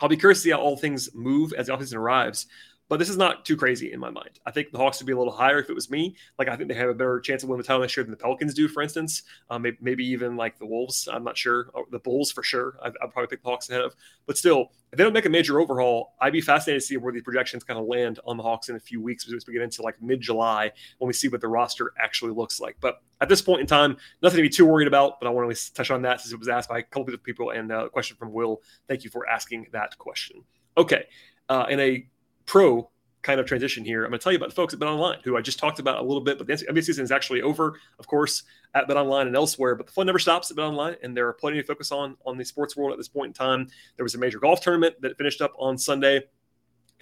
I'll 0.00 0.08
be 0.08 0.16
curious 0.16 0.38
to 0.38 0.42
see 0.42 0.50
how 0.50 0.60
all 0.60 0.76
things 0.76 1.14
move 1.14 1.52
as 1.54 1.66
the 1.68 1.76
offseason 1.76 1.96
arrives. 1.96 2.46
But 2.92 2.98
this 2.98 3.08
is 3.08 3.16
not 3.16 3.46
too 3.46 3.56
crazy 3.56 3.90
in 3.90 3.98
my 3.98 4.10
mind. 4.10 4.38
I 4.44 4.50
think 4.50 4.70
the 4.70 4.76
Hawks 4.76 5.00
would 5.00 5.06
be 5.06 5.14
a 5.14 5.16
little 5.16 5.32
higher 5.32 5.58
if 5.58 5.70
it 5.70 5.74
was 5.74 5.90
me. 5.90 6.14
Like 6.38 6.48
I 6.48 6.56
think 6.56 6.68
they 6.68 6.74
have 6.74 6.90
a 6.90 6.94
better 6.94 7.20
chance 7.20 7.42
of 7.42 7.48
winning 7.48 7.62
the 7.62 7.66
title 7.66 7.80
next 7.80 7.96
year 7.96 8.04
than 8.04 8.10
the 8.10 8.18
Pelicans 8.18 8.52
do, 8.52 8.68
for 8.68 8.82
instance. 8.82 9.22
Um, 9.48 9.62
maybe, 9.62 9.78
maybe, 9.80 10.04
even 10.08 10.36
like 10.36 10.58
the 10.58 10.66
Wolves. 10.66 11.08
I'm 11.10 11.24
not 11.24 11.38
sure. 11.38 11.70
The 11.90 12.00
Bulls 12.00 12.30
for 12.30 12.42
sure. 12.42 12.76
I'd, 12.82 12.92
I'd, 13.02 13.10
probably 13.10 13.28
pick 13.28 13.42
the 13.42 13.48
Hawks 13.48 13.70
ahead 13.70 13.80
of. 13.80 13.96
But 14.26 14.36
still, 14.36 14.72
if 14.92 14.98
they 14.98 15.04
don't 15.04 15.14
make 15.14 15.24
a 15.24 15.30
major 15.30 15.58
overhaul, 15.58 16.16
I'd 16.20 16.34
be 16.34 16.42
fascinated 16.42 16.82
to 16.82 16.86
see 16.86 16.98
where 16.98 17.14
these 17.14 17.22
projections 17.22 17.64
kind 17.64 17.80
of 17.80 17.86
land 17.86 18.20
on 18.26 18.36
the 18.36 18.42
Hawks 18.42 18.68
in 18.68 18.76
a 18.76 18.80
few 18.80 19.00
weeks 19.00 19.26
as 19.26 19.46
we 19.46 19.54
get 19.54 19.62
into 19.62 19.80
like 19.80 19.94
mid-July 20.02 20.70
when 20.98 21.06
we 21.06 21.14
see 21.14 21.28
what 21.28 21.40
the 21.40 21.48
roster 21.48 21.94
actually 21.98 22.32
looks 22.32 22.60
like. 22.60 22.76
But 22.78 23.00
at 23.22 23.30
this 23.30 23.40
point 23.40 23.62
in 23.62 23.66
time, 23.66 23.96
nothing 24.20 24.36
to 24.36 24.42
be 24.42 24.50
too 24.50 24.66
worried 24.66 24.86
about. 24.86 25.18
But 25.18 25.28
I 25.28 25.30
want 25.30 25.50
to 25.50 25.72
touch 25.72 25.90
on 25.90 26.02
that 26.02 26.20
since 26.20 26.34
it 26.34 26.38
was 26.38 26.48
asked 26.48 26.68
by 26.68 26.80
a 26.80 26.82
couple 26.82 27.14
of 27.14 27.22
people 27.22 27.52
and 27.52 27.72
uh, 27.72 27.86
a 27.86 27.88
question 27.88 28.18
from 28.18 28.34
Will. 28.34 28.60
Thank 28.86 29.02
you 29.02 29.08
for 29.08 29.26
asking 29.26 29.68
that 29.72 29.96
question. 29.96 30.44
Okay, 30.76 31.06
uh, 31.48 31.66
in 31.70 31.80
a 31.80 32.06
pro 32.46 32.88
kind 33.22 33.38
of 33.38 33.46
transition 33.46 33.84
here, 33.84 34.04
I'm 34.04 34.10
going 34.10 34.18
to 34.18 34.22
tell 34.22 34.32
you 34.32 34.36
about 34.36 34.48
the 34.48 34.54
folks 34.54 34.74
at 34.74 34.80
BetOnline, 34.80 35.22
who 35.22 35.36
I 35.36 35.40
just 35.40 35.58
talked 35.58 35.78
about 35.78 35.98
a 35.98 36.02
little 36.02 36.20
bit, 36.20 36.38
but 36.38 36.46
the 36.46 36.54
NBA 36.54 36.84
season 36.84 37.04
is 37.04 37.12
actually 37.12 37.40
over, 37.40 37.78
of 37.98 38.06
course, 38.06 38.42
at 38.74 38.88
BetOnline 38.88 39.28
and 39.28 39.36
elsewhere. 39.36 39.74
But 39.76 39.86
the 39.86 39.92
fun 39.92 40.06
never 40.06 40.18
stops 40.18 40.50
at 40.50 40.56
BetOnline, 40.56 40.96
and 41.02 41.16
there 41.16 41.28
are 41.28 41.32
plenty 41.32 41.60
to 41.60 41.66
focus 41.66 41.92
on 41.92 42.16
on 42.26 42.36
the 42.36 42.44
sports 42.44 42.76
world 42.76 42.92
at 42.92 42.98
this 42.98 43.08
point 43.08 43.28
in 43.28 43.32
time. 43.34 43.68
There 43.96 44.04
was 44.04 44.14
a 44.14 44.18
major 44.18 44.38
golf 44.38 44.60
tournament 44.60 44.96
that 45.00 45.16
finished 45.16 45.40
up 45.40 45.52
on 45.58 45.78
Sunday. 45.78 46.22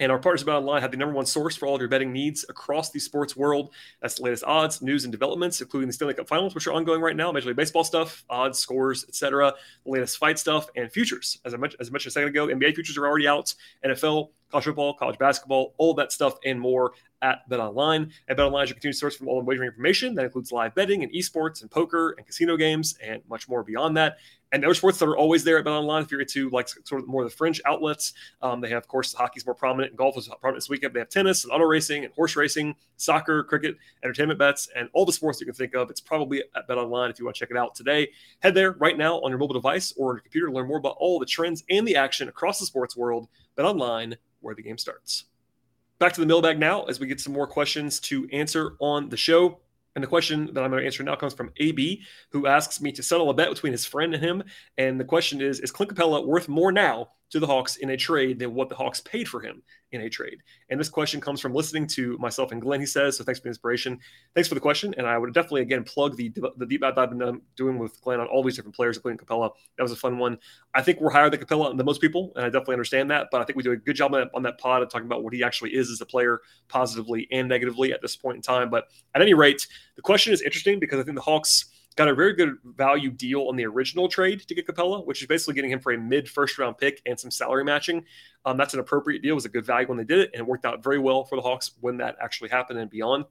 And 0.01 0.11
our 0.11 0.17
partners 0.17 0.41
about 0.41 0.63
online 0.63 0.81
have 0.81 0.89
the 0.89 0.97
number 0.97 1.13
one 1.13 1.27
source 1.27 1.55
for 1.55 1.67
all 1.67 1.75
of 1.75 1.79
your 1.79 1.87
betting 1.87 2.11
needs 2.11 2.43
across 2.49 2.89
the 2.89 2.99
sports 2.99 3.37
world. 3.37 3.71
That's 4.01 4.15
the 4.15 4.23
latest 4.23 4.43
odds, 4.43 4.81
news, 4.81 5.03
and 5.03 5.11
developments, 5.11 5.61
including 5.61 5.85
the 5.85 5.93
Stanley 5.93 6.15
Cup 6.15 6.27
Finals, 6.27 6.55
which 6.55 6.65
are 6.65 6.73
ongoing 6.73 7.01
right 7.01 7.15
now, 7.15 7.31
Major 7.31 7.49
League 7.49 7.55
Baseball 7.55 7.83
stuff, 7.83 8.25
odds, 8.27 8.57
scores, 8.57 9.05
etc., 9.07 9.53
the 9.85 9.91
latest 9.91 10.17
fight 10.17 10.39
stuff, 10.39 10.67
and 10.75 10.91
futures. 10.91 11.39
As 11.45 11.53
I 11.53 11.57
mentioned, 11.57 11.79
as 11.79 11.89
I 11.89 11.91
mentioned 11.91 12.09
a 12.09 12.13
second 12.13 12.29
ago, 12.29 12.47
NBA 12.47 12.73
futures 12.73 12.97
are 12.97 13.05
already 13.05 13.27
out. 13.27 13.53
NFL, 13.85 14.29
college 14.49 14.65
football, 14.65 14.95
college 14.95 15.19
basketball, 15.19 15.75
all 15.77 15.93
that 15.93 16.11
stuff 16.11 16.33
and 16.43 16.59
more 16.59 16.93
at 17.21 17.47
BetOnline. 17.47 18.11
At 18.27 18.37
BetOnline, 18.37 18.69
you 18.69 18.73
continue 18.73 18.93
to 18.93 18.97
source 18.97 19.15
from 19.15 19.27
all 19.27 19.39
the 19.39 19.45
wagering 19.45 19.67
information 19.67 20.15
that 20.15 20.25
includes 20.25 20.51
live 20.51 20.73
betting 20.73 21.03
and 21.03 21.11
esports 21.13 21.61
and 21.61 21.69
poker 21.69 22.15
and 22.17 22.25
casino 22.25 22.57
games 22.57 22.97
and 23.03 23.21
much 23.29 23.47
more 23.47 23.63
beyond 23.63 23.95
that 23.97 24.17
and 24.51 24.65
are 24.65 24.73
sports 24.73 24.97
that 24.99 25.07
are 25.07 25.17
always 25.17 25.43
there 25.43 25.57
at 25.57 25.65
BetOnline. 25.65 26.03
If 26.03 26.11
you're 26.11 26.21
into 26.21 26.49
like 26.49 26.67
sort 26.67 27.01
of 27.01 27.07
more 27.07 27.23
of 27.23 27.29
the 27.29 27.35
fringe 27.35 27.61
outlets, 27.65 28.13
um, 28.41 28.61
they 28.61 28.69
have, 28.69 28.83
of 28.83 28.87
course, 28.87 29.13
hockey's 29.13 29.45
more 29.45 29.55
prominent, 29.55 29.95
golf 29.95 30.17
is 30.17 30.27
prominent 30.27 30.57
this 30.57 30.69
weekend. 30.69 30.93
They 30.93 30.99
have 30.99 31.09
tennis 31.09 31.43
and 31.43 31.53
auto 31.53 31.63
racing 31.63 32.03
and 32.03 32.13
horse 32.13 32.35
racing, 32.35 32.75
soccer, 32.97 33.43
cricket, 33.43 33.77
entertainment 34.03 34.39
bets, 34.39 34.69
and 34.75 34.89
all 34.93 35.05
the 35.05 35.13
sports 35.13 35.39
you 35.39 35.45
can 35.45 35.55
think 35.55 35.75
of. 35.75 35.89
It's 35.89 36.01
probably 36.01 36.43
at 36.55 36.67
BetOnline 36.67 37.09
if 37.09 37.19
you 37.19 37.25
want 37.25 37.35
to 37.35 37.39
check 37.39 37.51
it 37.51 37.57
out 37.57 37.75
today. 37.75 38.09
Head 38.39 38.53
there 38.53 38.73
right 38.73 38.97
now 38.97 39.21
on 39.21 39.31
your 39.31 39.39
mobile 39.39 39.53
device 39.53 39.93
or 39.97 40.09
on 40.09 40.15
your 40.15 40.21
computer 40.21 40.47
to 40.47 40.53
learn 40.53 40.67
more 40.67 40.77
about 40.77 40.97
all 40.99 41.19
the 41.19 41.25
trends 41.25 41.63
and 41.69 41.87
the 41.87 41.95
action 41.95 42.27
across 42.27 42.59
the 42.59 42.65
sports 42.65 42.97
world. 42.97 43.27
BetOnline, 43.57 44.15
where 44.41 44.55
the 44.55 44.61
game 44.61 44.77
starts. 44.77 45.25
Back 45.99 46.13
to 46.13 46.21
the 46.21 46.25
mailbag 46.25 46.59
now 46.59 46.83
as 46.85 46.99
we 46.99 47.05
get 47.05 47.19
some 47.21 47.31
more 47.33 47.45
questions 47.45 47.99
to 48.01 48.27
answer 48.33 48.73
on 48.79 49.09
the 49.09 49.17
show. 49.17 49.59
And 49.95 50.03
the 50.03 50.07
question 50.07 50.53
that 50.53 50.63
I'm 50.63 50.69
going 50.69 50.81
to 50.81 50.85
answer 50.85 51.03
now 51.03 51.15
comes 51.15 51.33
from 51.33 51.51
AB, 51.57 52.01
who 52.31 52.47
asks 52.47 52.81
me 52.81 52.91
to 52.93 53.03
settle 53.03 53.29
a 53.29 53.33
bet 53.33 53.49
between 53.49 53.73
his 53.73 53.85
friend 53.85 54.13
and 54.13 54.23
him. 54.23 54.43
And 54.77 54.99
the 54.99 55.05
question 55.05 55.41
is 55.41 55.59
Is 55.59 55.71
Clint 55.71 55.93
Capela 55.93 56.25
worth 56.25 56.47
more 56.47 56.71
now 56.71 57.09
to 57.31 57.39
the 57.39 57.47
Hawks 57.47 57.77
in 57.77 57.89
a 57.89 57.97
trade 57.97 58.39
than 58.39 58.53
what 58.53 58.69
the 58.69 58.75
Hawks 58.75 59.01
paid 59.01 59.27
for 59.27 59.41
him 59.41 59.63
in 59.91 60.01
a 60.01 60.09
trade? 60.09 60.39
And 60.69 60.79
this 60.79 60.89
question 60.89 61.19
comes 61.19 61.39
from 61.41 61.53
listening 61.53 61.87
to 61.87 62.17
myself 62.17 62.51
and 62.51 62.61
Glenn, 62.61 62.79
he 62.79 62.85
says. 62.85 63.17
So 63.17 63.23
thanks 63.23 63.39
for 63.39 63.43
the 63.43 63.49
inspiration. 63.49 63.99
Thanks 64.33 64.47
for 64.47 64.55
the 64.55 64.61
question. 64.61 64.93
And 64.97 65.07
I 65.07 65.17
would 65.17 65.33
definitely, 65.33 65.61
again, 65.61 65.83
plug 65.83 66.17
the, 66.17 66.31
the 66.57 66.65
deep 66.65 66.81
dive 66.81 66.97
I've 66.97 67.09
been 67.09 67.21
um, 67.21 67.41
doing 67.55 67.77
with 67.77 68.01
Glenn 68.01 68.19
on 68.19 68.27
all 68.27 68.43
these 68.43 68.55
different 68.55 68.75
players, 68.75 68.97
including 68.97 69.17
Capela. 69.17 69.51
That 69.77 69.83
was 69.83 69.91
a 69.91 69.95
fun 69.95 70.17
one. 70.17 70.37
I 70.73 70.81
think 70.81 70.99
we're 71.01 71.11
higher 71.11 71.29
than 71.29 71.39
Capela 71.39 71.75
than 71.75 71.85
most 71.85 72.01
people, 72.01 72.31
and 72.35 72.45
I 72.45 72.49
definitely 72.49 72.75
understand 72.75 73.11
that. 73.11 73.27
But 73.31 73.41
I 73.41 73.43
think 73.45 73.57
we 73.57 73.63
do 73.63 73.71
a 73.71 73.77
good 73.77 73.95
job 73.95 74.13
on 74.13 74.21
that, 74.21 74.29
on 74.33 74.43
that 74.43 74.57
pod 74.57 74.81
of 74.81 74.89
talking 74.89 75.07
about 75.07 75.23
what 75.23 75.33
he 75.33 75.43
actually 75.43 75.75
is 75.75 75.89
as 75.89 76.01
a 76.01 76.05
player, 76.05 76.41
positively 76.67 77.27
and 77.31 77.47
negatively 77.47 77.93
at 77.93 78.01
this 78.01 78.15
point 78.15 78.37
in 78.37 78.41
time. 78.41 78.69
But 78.69 78.85
at 79.15 79.21
any 79.21 79.33
rate, 79.33 79.67
the 79.95 80.01
question 80.01 80.33
is 80.33 80.41
interesting 80.41 80.79
because 80.79 80.99
I 80.99 81.03
think 81.03 81.15
the 81.15 81.21
Hawks– 81.21 81.65
got 81.95 82.07
a 82.07 82.15
very 82.15 82.33
good 82.33 82.55
value 82.63 83.11
deal 83.11 83.47
on 83.47 83.55
the 83.55 83.65
original 83.65 84.07
trade 84.07 84.41
to 84.41 84.55
get 84.55 84.65
Capela, 84.65 85.05
which 85.05 85.21
is 85.21 85.27
basically 85.27 85.53
getting 85.53 85.71
him 85.71 85.79
for 85.79 85.91
a 85.91 85.97
mid 85.97 86.29
first 86.29 86.57
round 86.57 86.77
pick 86.77 87.01
and 87.05 87.19
some 87.19 87.29
salary 87.29 87.63
matching. 87.63 88.05
Um, 88.45 88.57
that's 88.57 88.73
an 88.73 88.79
appropriate 88.79 89.21
deal. 89.21 89.31
It 89.31 89.35
was 89.35 89.45
a 89.45 89.49
good 89.49 89.65
value 89.65 89.87
when 89.87 89.97
they 89.97 90.03
did 90.03 90.19
it, 90.19 90.31
and 90.33 90.41
it 90.41 90.47
worked 90.47 90.65
out 90.65 90.83
very 90.83 90.99
well 90.99 91.25
for 91.25 91.35
the 91.35 91.41
Hawks 91.41 91.71
when 91.81 91.97
that 91.97 92.15
actually 92.21 92.49
happened 92.49 92.79
and 92.79 92.89
beyond. 92.89 93.25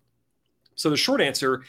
So 0.74 0.90
the 0.90 0.96
short 0.96 1.20
answer, 1.20 1.62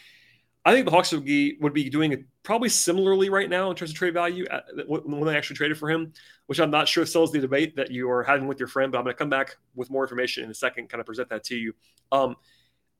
I 0.65 0.73
think 0.73 0.85
the 0.85 0.91
Hawks 0.91 1.11
would 1.11 1.25
be 1.25 1.57
would 1.61 1.73
be 1.73 1.89
doing 1.89 2.25
probably 2.43 2.69
similarly 2.69 3.29
right 3.29 3.49
now 3.49 3.69
in 3.69 3.75
terms 3.75 3.91
of 3.91 3.97
trade 3.97 4.13
value 4.13 4.45
when 4.85 5.25
they 5.25 5.37
actually 5.37 5.55
traded 5.55 5.77
for 5.77 5.89
him, 5.89 6.13
which 6.47 6.59
I'm 6.59 6.71
not 6.71 6.87
sure 6.87 7.05
still 7.05 7.23
is 7.23 7.31
the 7.31 7.39
debate 7.39 7.75
that 7.77 7.89
you 7.89 8.09
are 8.11 8.23
having 8.23 8.47
with 8.47 8.59
your 8.59 8.67
friend, 8.67 8.91
but 8.91 8.97
I'm 8.97 9.05
going 9.05 9.13
to 9.13 9.17
come 9.17 9.29
back 9.29 9.55
with 9.75 9.89
more 9.89 10.03
information 10.03 10.43
in 10.43 10.51
a 10.51 10.53
second, 10.53 10.89
kind 10.89 10.99
of 10.99 11.05
present 11.05 11.29
that 11.29 11.43
to 11.45 11.55
you. 11.55 11.73
Um, 12.11 12.35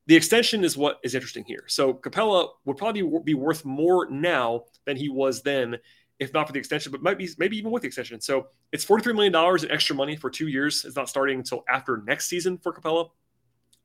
the 0.06 0.16
extension 0.16 0.64
is 0.64 0.76
what 0.76 0.98
is 1.04 1.14
interesting 1.14 1.44
here. 1.44 1.64
So 1.68 1.94
Capela 1.94 2.48
would 2.64 2.76
probably 2.76 3.02
be 3.24 3.34
worth 3.34 3.64
more 3.64 4.08
now 4.10 4.64
than 4.84 4.96
he 4.96 5.08
was 5.08 5.42
then, 5.42 5.78
if 6.18 6.32
not 6.32 6.46
for 6.46 6.52
the 6.52 6.58
extension, 6.58 6.90
but 6.90 7.02
might 7.02 7.18
be 7.18 7.28
maybe 7.38 7.56
even 7.56 7.70
with 7.70 7.82
the 7.82 7.86
extension. 7.86 8.20
So 8.20 8.48
it's 8.72 8.84
$43 8.84 9.14
million 9.14 9.64
in 9.64 9.70
extra 9.70 9.94
money 9.94 10.16
for 10.16 10.28
two 10.28 10.48
years. 10.48 10.84
It's 10.84 10.96
not 10.96 11.08
starting 11.08 11.38
until 11.38 11.62
after 11.68 12.02
next 12.04 12.26
season 12.26 12.58
for 12.58 12.72
Capela. 12.72 13.10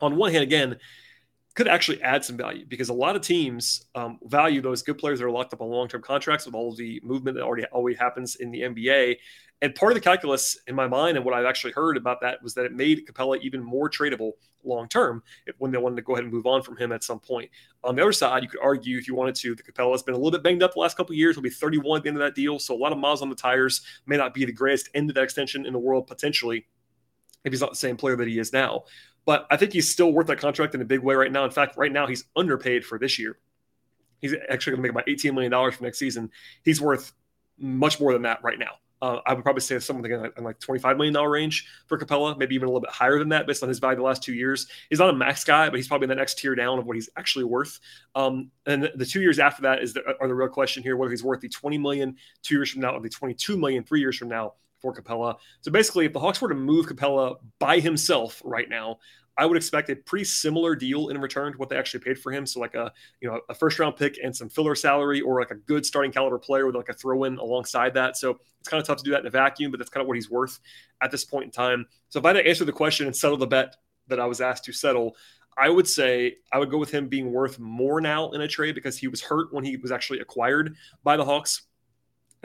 On 0.02 0.16
one 0.16 0.32
hand, 0.32 0.44
again, 0.44 0.78
could 1.58 1.68
actually 1.68 2.02
add 2.04 2.24
some 2.24 2.38
value 2.38 2.66
because 2.68 2.90
a 2.90 2.94
lot 2.94 3.16
of 3.16 3.24
teams 3.24 3.86
um, 3.96 4.20
value 4.26 4.62
those 4.62 4.84
good 4.84 5.00
players 5.00 5.18
that 5.18 5.26
are 5.26 5.32
locked 5.32 5.54
up 5.54 5.62
on 5.62 5.68
long-term 5.68 6.04
contracts 6.04 6.46
with 6.46 6.54
all 6.54 6.76
the 6.76 7.02
movement 7.04 7.36
that 7.36 7.44
already 7.44 7.66
always 7.72 7.98
happens 7.98 8.36
in 8.36 8.52
the 8.52 8.62
NBA. 8.62 9.18
And 9.62 9.74
part 9.74 9.92
of 9.92 9.96
the 9.96 10.02
calculus 10.02 10.60
in 10.68 10.76
my 10.76 10.88
mind 10.88 11.18
and 11.18 11.26
what 11.26 11.34
I've 11.34 11.46
actually 11.46 11.74
heard 11.74 11.98
about 11.98 12.22
that 12.22 12.44
was 12.44 12.54
that 12.54 12.66
it 12.66 12.74
made 12.74 13.08
Capela 13.08 13.42
even 13.42 13.64
more 13.64 13.90
tradable 13.90 14.34
long 14.64 14.88
term 14.88 15.24
when 15.58 15.72
they 15.72 15.78
wanted 15.80 15.96
to 15.96 16.02
go 16.04 16.14
ahead 16.14 16.24
and 16.24 16.34
move 16.34 16.46
on 16.46 16.62
from 16.62 16.78
him 16.78 16.92
at 16.92 17.04
some 17.04 17.20
point. 17.20 17.50
On 17.84 17.96
the 17.96 18.02
other 18.04 18.12
side, 18.12 18.44
you 18.44 18.50
could 18.50 18.60
argue 18.62 18.98
if 18.98 19.08
you 19.08 19.16
wanted 19.16 19.34
to, 19.36 19.56
the 19.56 19.64
Capela's 19.64 20.04
been 20.04 20.14
a 20.14 20.18
little 20.18 20.32
bit 20.32 20.44
banged 20.44 20.62
up 20.62 20.74
the 20.74 20.80
last 20.80 20.96
couple 20.96 21.16
years. 21.16 21.36
Will 21.36 21.44
be 21.44 21.50
31 21.50 21.98
at 21.98 22.04
the 22.04 22.10
end 22.10 22.18
of 22.18 22.22
that 22.22 22.36
deal, 22.36 22.60
so 22.60 22.76
a 22.76 22.78
lot 22.78 22.92
of 22.92 23.00
miles 23.00 23.22
on 23.24 23.30
the 23.30 23.36
tires 23.36 23.82
may 24.06 24.18
not 24.18 24.34
be 24.34 24.46
the 24.46 24.52
greatest 24.52 24.90
end 24.94 25.10
of 25.10 25.16
that 25.16 25.24
extension 25.24 25.66
in 25.66 25.74
the 25.74 25.80
world 25.80 26.06
potentially 26.06 26.68
if 27.44 27.52
he's 27.52 27.62
not 27.62 27.72
the 27.72 27.78
same 27.78 27.98
player 27.98 28.16
that 28.16 28.28
he 28.28 28.38
is 28.38 28.54
now. 28.54 28.84
But 29.26 29.48
I 29.50 29.58
think 29.58 29.74
he's 29.74 29.92
still 29.92 30.14
worth 30.14 30.28
that 30.28 30.38
contract 30.38 30.76
in 30.76 30.82
a 30.82 30.86
big 30.86 31.00
way 31.00 31.16
right 31.16 31.32
now. 31.32 31.46
In 31.46 31.52
fact, 31.52 31.78
right 31.78 31.92
now 31.92 32.08
he's 32.08 32.26
underpaid 32.36 32.86
for 32.86 33.00
this 33.00 33.18
year. 33.18 33.40
He's 34.22 34.34
actually 34.50 34.72
going 34.72 34.84
to 34.84 34.84
make 34.84 34.92
about 34.92 35.08
$18 35.08 35.34
million 35.34 35.72
for 35.72 35.84
next 35.84 36.00
season. 36.00 36.32
He's 36.64 36.80
worth 36.80 37.14
much 37.58 38.00
more 38.00 38.14
than 38.14 38.22
that 38.24 38.44
right 38.44 38.58
now. 38.58 38.76
Uh, 39.02 39.20
I 39.26 39.34
would 39.34 39.44
probably 39.44 39.62
say 39.62 39.78
something 39.80 40.12
in 40.12 40.22
like, 40.22 40.38
in 40.38 40.44
like 40.44 40.60
$25 40.60 40.98
million 40.98 41.16
range 41.16 41.68
for 41.86 41.98
Capela, 41.98 42.38
maybe 42.38 42.56
even 42.56 42.68
a 42.68 42.72
little 42.72 42.82
bit 42.82 42.90
higher 42.90 43.20
than 43.20 43.30
that 43.30 43.46
based 43.46 43.62
on 43.62 43.70
his 43.70 43.80
value 43.80 43.98
the 43.98 44.04
last 44.04 44.24
two 44.24 44.34
years. 44.34 44.68
He's 44.90 45.00
not 45.00 45.10
a 45.10 45.14
max 45.14 45.44
guy, 45.44 45.70
but 45.70 45.76
he's 45.76 45.88
probably 45.88 46.06
in 46.06 46.10
the 46.10 46.16
next 46.16 46.40
tier 46.40 46.56
down 46.56 46.80
of 46.80 46.86
what 46.86 46.96
he's 46.96 47.10
actually 47.18 47.46
worth. 47.46 47.80
Um, 48.16 48.52
and 48.66 48.90
the, 48.96 49.06
two 49.06 49.22
years 49.22 49.40
after 49.40 49.62
that 49.64 49.84
is 49.84 49.94
the, 49.94 50.02
are 50.20 50.28
the 50.28 50.36
real 50.36 50.50
question 50.50 50.84
here, 50.84 50.98
whether 50.98 51.12
he's 51.12 51.24
worth 51.24 51.42
the 51.42 51.50
20 51.50 51.78
million 51.78 52.16
two 52.42 52.56
years 52.56 52.72
from 52.72 52.82
now 52.82 52.96
or 52.96 53.02
the 53.02 53.10
22 53.10 53.58
million 53.58 53.84
three 53.84 54.00
years 54.00 54.18
from 54.18 54.30
now 54.30 54.54
for 54.80 54.94
Capela. 54.94 55.36
So 55.62 55.72
basically, 55.72 56.06
if 56.06 56.14
the 56.14 56.20
Hawks 56.20 56.42
were 56.42 56.50
to 56.50 56.56
move 56.56 56.88
Capela 56.88 57.36
by 57.60 57.80
himself 57.80 58.42
right 58.44 58.70
now, 58.70 58.98
I 59.38 59.46
would 59.46 59.58
expect 59.58 59.90
a 59.90 59.96
pretty 59.96 60.26
similar 60.26 60.76
deal 60.76 61.10
in 61.10 61.20
return 61.20 61.52
to 61.52 61.58
what 61.58 61.70
they 61.70 61.78
actually 61.78 62.00
paid 62.00 62.18
for 62.18 62.32
him. 62.32 62.46
So 62.46 62.60
like 62.60 62.76
a 62.76 62.92
you 63.22 63.30
know 63.30 63.40
a 63.50 63.54
first 63.54 63.78
round 63.80 63.96
pick 63.96 64.18
and 64.24 64.36
some 64.36 64.50
filler 64.50 64.76
salary, 64.76 65.22
or 65.22 65.40
like 65.40 65.52
a 65.52 65.56
good 65.56 65.86
starting 65.86 66.12
caliber 66.12 66.40
player 66.40 66.66
with 66.66 66.76
like 66.76 66.90
a 66.90 66.94
throw 66.94 67.26
in 67.26 67.38
alongside 67.38 67.94
that. 67.94 68.18
So 68.18 68.40
it's 68.60 68.70
kind 68.70 68.82
of 68.82 68.88
tough 68.88 68.98
to 68.98 69.04
do 69.04 69.12
that 69.12 69.22
in 69.22 69.28
a 69.28 69.32
vacuum, 69.32 69.72
but 69.72 69.78
that's 69.78 69.90
kind 69.90 70.02
of 70.02 70.08
what 70.08 70.16
he's 70.16 70.30
worth 70.30 70.60
at 71.02 71.12
this 71.12 71.24
point 71.24 71.46
in 71.46 71.52
time. 71.52 71.86
So 72.10 72.20
if 72.20 72.26
I 72.26 72.30
had 72.30 72.44
to 72.44 72.48
answer 72.48 72.66
the 72.66 72.72
question 72.72 73.06
and 73.06 73.16
settle 73.16 73.38
the 73.38 73.48
bet 73.48 73.76
that 74.08 74.20
I 74.20 74.26
was 74.26 74.42
asked 74.42 74.66
to 74.66 74.74
settle, 74.74 75.16
I 75.58 75.70
would 75.70 75.88
say 75.88 76.38
I 76.52 76.60
would 76.60 76.70
go 76.70 76.78
with 76.78 76.92
him 76.92 77.08
being 77.08 77.32
worth 77.32 77.60
more 77.60 78.00
now 78.00 78.32
in 78.32 78.42
a 78.42 78.48
trade 78.48 78.76
because 78.76 78.98
he 78.98 79.08
was 79.08 79.22
hurt 79.22 79.54
when 79.54 79.64
he 79.64 79.78
was 79.78 79.92
actually 79.92 80.20
acquired 80.20 80.76
by 81.04 81.18
the 81.18 81.26
Hawks 81.26 81.64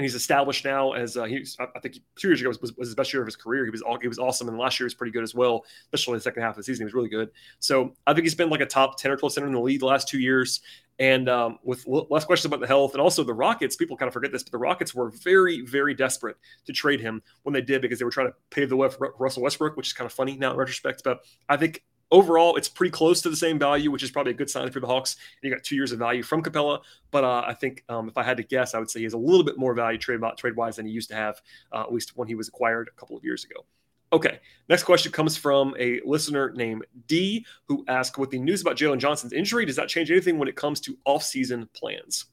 and 0.02 0.10
he's 0.10 0.16
established 0.16 0.64
now 0.64 0.92
as 0.92 1.16
uh, 1.16 1.22
he's. 1.22 1.56
I 1.60 1.78
think 1.78 2.00
two 2.16 2.26
years 2.26 2.40
ago 2.40 2.48
was, 2.48 2.60
was, 2.60 2.88
his 2.88 2.94
best 2.96 3.12
year 3.12 3.22
of 3.22 3.26
his 3.26 3.36
career. 3.36 3.64
He 3.64 3.70
was 3.70 3.82
all, 3.82 4.00
he 4.00 4.08
was 4.08 4.18
awesome, 4.18 4.48
and 4.48 4.58
last 4.58 4.80
year 4.80 4.84
was 4.86 4.94
pretty 4.94 5.12
good 5.12 5.22
as 5.22 5.32
well, 5.32 5.64
especially 5.92 6.18
the 6.18 6.22
second 6.22 6.42
half 6.42 6.50
of 6.50 6.56
the 6.56 6.64
season. 6.64 6.82
He 6.82 6.86
was 6.86 6.94
really 6.94 7.08
good. 7.08 7.30
So 7.60 7.94
I 8.04 8.12
think 8.12 8.24
he's 8.24 8.34
been 8.34 8.50
like 8.50 8.60
a 8.60 8.66
top 8.66 8.98
ten 8.98 9.12
or 9.12 9.16
twelve 9.16 9.32
center 9.32 9.46
in 9.46 9.52
the 9.52 9.60
league 9.60 9.78
the 9.78 9.86
last 9.86 10.08
two 10.08 10.18
years. 10.18 10.60
And 10.98 11.28
um, 11.28 11.58
with 11.62 11.86
less 11.86 12.24
questions 12.24 12.46
about 12.46 12.60
the 12.60 12.66
health, 12.66 12.94
and 12.94 13.00
also 13.00 13.22
the 13.22 13.32
Rockets, 13.32 13.76
people 13.76 13.96
kind 13.96 14.08
of 14.08 14.12
forget 14.12 14.32
this, 14.32 14.42
but 14.42 14.50
the 14.52 14.58
Rockets 14.58 14.92
were 14.92 15.10
very, 15.10 15.60
very 15.60 15.94
desperate 15.94 16.36
to 16.66 16.72
trade 16.72 17.00
him 17.00 17.22
when 17.44 17.52
they 17.52 17.62
did 17.62 17.80
because 17.80 18.00
they 18.00 18.04
were 18.04 18.10
trying 18.10 18.26
to 18.26 18.34
pave 18.50 18.68
the 18.68 18.76
way 18.76 18.88
for 18.88 19.14
Russell 19.18 19.42
Westbrook, 19.42 19.76
which 19.76 19.86
is 19.86 19.92
kind 19.92 20.06
of 20.06 20.12
funny 20.12 20.36
now 20.36 20.50
in 20.50 20.56
retrospect. 20.56 21.02
But 21.04 21.20
I 21.48 21.56
think 21.56 21.82
overall, 22.12 22.56
it's 22.56 22.68
pretty 22.68 22.92
close 22.92 23.20
to 23.22 23.30
the 23.30 23.36
same 23.36 23.58
value, 23.58 23.90
which 23.90 24.04
is 24.04 24.10
probably 24.10 24.30
a 24.30 24.36
good 24.36 24.50
sign 24.50 24.70
for 24.70 24.78
the 24.78 24.86
Hawks. 24.86 25.16
And 25.42 25.50
you 25.50 25.56
got 25.56 25.64
two 25.64 25.74
years 25.74 25.90
of 25.90 25.98
value 25.98 26.22
from 26.22 26.42
Capela, 26.42 26.80
but 27.10 27.24
uh, 27.24 27.42
I 27.44 27.54
think 27.54 27.82
um, 27.88 28.08
if 28.08 28.16
I 28.16 28.22
had 28.22 28.36
to 28.36 28.44
guess, 28.44 28.74
I 28.74 28.78
would 28.78 28.90
say 28.90 29.00
he 29.00 29.04
has 29.04 29.14
a 29.14 29.18
little 29.18 29.42
bit 29.42 29.58
more 29.58 29.74
value 29.74 29.98
trade 29.98 30.20
trade 30.36 30.54
wise 30.54 30.76
than 30.76 30.86
he 30.86 30.92
used 30.92 31.08
to 31.08 31.16
have, 31.16 31.40
uh, 31.72 31.80
at 31.80 31.92
least 31.92 32.16
when 32.16 32.28
he 32.28 32.36
was 32.36 32.46
acquired 32.46 32.88
a 32.94 33.00
couple 33.00 33.16
of 33.16 33.24
years 33.24 33.44
ago. 33.44 33.66
Okay, 34.12 34.40
next 34.68 34.84
question 34.84 35.10
comes 35.10 35.38
from 35.38 35.74
a 35.78 36.00
listener 36.04 36.52
named 36.54 36.84
D, 37.06 37.46
who 37.64 37.82
asked, 37.88 38.18
"With 38.18 38.30
the 38.30 38.38
news 38.38 38.60
about 38.60 38.76
Jalen 38.76 38.98
Johnson's 38.98 39.32
injury, 39.32 39.64
does 39.64 39.76
that 39.76 39.88
change 39.88 40.10
anything 40.10 40.38
when 40.38 40.48
it 40.48 40.54
comes 40.54 40.80
to 40.82 40.98
off-season 41.06 41.68
plans?" 41.72 42.26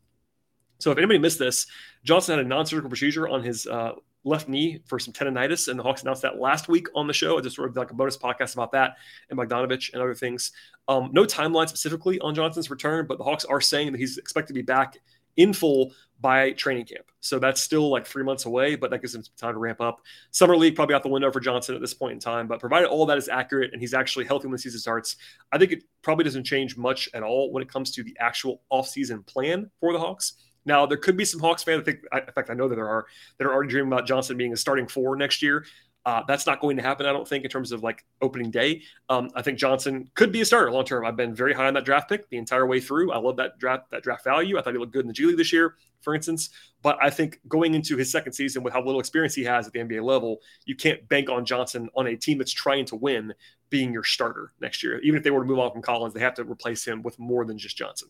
So, 0.79 0.91
if 0.91 0.97
anybody 0.97 1.19
missed 1.19 1.39
this, 1.39 1.67
Johnson 2.03 2.37
had 2.37 2.45
a 2.45 2.47
non-surgical 2.47 2.89
procedure 2.89 3.29
on 3.29 3.43
his 3.43 3.65
uh, 3.65 3.93
left 4.23 4.47
knee 4.49 4.81
for 4.85 4.99
some 4.99 5.13
tendonitis, 5.13 5.67
and 5.67 5.79
the 5.79 5.83
Hawks 5.83 6.01
announced 6.01 6.21
that 6.23 6.39
last 6.39 6.67
week 6.67 6.87
on 6.95 7.07
the 7.07 7.13
show. 7.13 7.37
I 7.37 7.41
just 7.41 7.55
sort 7.55 7.69
of 7.69 7.75
like 7.75 7.91
a 7.91 7.93
bonus 7.93 8.17
podcast 8.17 8.53
about 8.53 8.71
that 8.73 8.97
and 9.29 9.39
Bogdanovich 9.39 9.93
and 9.93 10.01
other 10.01 10.15
things. 10.15 10.51
Um, 10.87 11.09
no 11.13 11.25
timeline 11.25 11.69
specifically 11.69 12.19
on 12.19 12.35
Johnson's 12.35 12.69
return, 12.69 13.05
but 13.07 13.17
the 13.17 13.23
Hawks 13.23 13.45
are 13.45 13.61
saying 13.61 13.91
that 13.91 13.97
he's 13.97 14.17
expected 14.17 14.53
to 14.53 14.59
be 14.59 14.61
back 14.61 14.97
in 15.37 15.53
full 15.53 15.93
by 16.21 16.51
training 16.51 16.85
camp. 16.85 17.05
So 17.21 17.39
that's 17.39 17.61
still 17.61 17.89
like 17.89 18.05
three 18.05 18.23
months 18.23 18.45
away, 18.45 18.75
but 18.75 18.91
that 18.91 18.99
gives 18.99 19.15
him 19.15 19.23
time 19.37 19.53
to 19.53 19.59
ramp 19.59 19.79
up. 19.79 20.01
Summer 20.31 20.57
league 20.57 20.75
probably 20.75 20.95
out 20.95 21.03
the 21.03 21.09
window 21.09 21.31
for 21.31 21.39
Johnson 21.39 21.75
at 21.75 21.81
this 21.81 21.93
point 21.93 22.13
in 22.13 22.19
time, 22.19 22.45
but 22.47 22.59
provided 22.59 22.89
all 22.89 23.05
that 23.05 23.17
is 23.17 23.29
accurate 23.29 23.71
and 23.71 23.81
he's 23.81 23.93
actually 23.93 24.25
healthy 24.25 24.47
when 24.47 24.53
the 24.53 24.57
season 24.57 24.81
starts, 24.81 25.15
I 25.51 25.57
think 25.57 25.71
it 25.71 25.83
probably 26.01 26.25
doesn't 26.25 26.43
change 26.43 26.75
much 26.75 27.07
at 27.13 27.23
all 27.23 27.51
when 27.53 27.63
it 27.63 27.69
comes 27.69 27.91
to 27.91 28.03
the 28.03 28.17
actual 28.19 28.61
offseason 28.71 29.25
plan 29.25 29.71
for 29.79 29.93
the 29.93 29.99
Hawks. 29.99 30.33
Now, 30.65 30.85
there 30.85 30.97
could 30.97 31.17
be 31.17 31.25
some 31.25 31.39
Hawks 31.39 31.63
fans. 31.63 31.81
I 31.81 31.85
think, 31.85 31.99
in 32.13 32.33
fact, 32.33 32.49
I 32.49 32.53
know 32.53 32.67
that 32.67 32.75
there 32.75 32.89
are 32.89 33.05
that 33.37 33.45
are 33.45 33.53
already 33.53 33.69
dreaming 33.69 33.91
about 33.91 34.07
Johnson 34.07 34.37
being 34.37 34.53
a 34.53 34.57
starting 34.57 34.87
four 34.87 35.15
next 35.15 35.41
year. 35.41 35.65
Uh, 36.05 36.23
that's 36.27 36.47
not 36.47 36.61
going 36.61 36.77
to 36.77 36.81
happen, 36.81 37.05
I 37.05 37.11
don't 37.11 37.27
think, 37.27 37.43
in 37.43 37.51
terms 37.51 37.71
of 37.71 37.83
like 37.83 38.05
opening 38.21 38.51
day. 38.51 38.81
Um, 39.09 39.29
I 39.35 39.41
think 39.41 39.59
Johnson 39.59 40.09
could 40.15 40.31
be 40.31 40.41
a 40.41 40.45
starter 40.45 40.71
long 40.71 40.85
term. 40.85 41.05
I've 41.05 41.17
been 41.17 41.35
very 41.35 41.53
high 41.53 41.67
on 41.67 41.73
that 41.73 41.83
draft 41.83 42.09
pick 42.09 42.29
the 42.29 42.37
entire 42.37 42.65
way 42.65 42.79
through. 42.79 43.11
I 43.11 43.17
love 43.17 43.35
that 43.37 43.59
draft 43.59 43.91
that 43.91 44.01
draft 44.01 44.23
value. 44.23 44.57
I 44.57 44.61
thought 44.61 44.73
he 44.73 44.79
looked 44.79 44.93
good 44.93 45.01
in 45.01 45.07
the 45.07 45.13
G 45.13 45.25
League 45.25 45.37
this 45.37 45.51
year, 45.51 45.75
for 46.01 46.15
instance. 46.15 46.49
But 46.81 46.97
I 47.01 47.09
think 47.09 47.41
going 47.47 47.75
into 47.75 47.97
his 47.97 48.11
second 48.11 48.31
season 48.31 48.63
with 48.63 48.73
how 48.73 48.83
little 48.83 48.99
experience 48.99 49.35
he 49.35 49.43
has 49.43 49.67
at 49.67 49.73
the 49.73 49.79
NBA 49.79 50.01
level, 50.03 50.39
you 50.65 50.75
can't 50.75 51.07
bank 51.09 51.29
on 51.29 51.45
Johnson 51.45 51.89
on 51.95 52.07
a 52.07 52.15
team 52.15 52.37
that's 52.37 52.53
trying 52.53 52.85
to 52.85 52.95
win 52.95 53.33
being 53.69 53.91
your 53.91 54.03
starter 54.03 54.51
next 54.61 54.81
year. 54.81 54.99
Even 55.01 55.17
if 55.17 55.23
they 55.23 55.31
were 55.31 55.41
to 55.41 55.47
move 55.47 55.59
on 55.59 55.71
from 55.71 55.81
Collins, 55.81 56.13
they 56.13 56.21
have 56.21 56.35
to 56.35 56.43
replace 56.43 56.85
him 56.85 57.01
with 57.01 57.19
more 57.19 57.43
than 57.43 57.57
just 57.57 57.77
Johnson. 57.77 58.09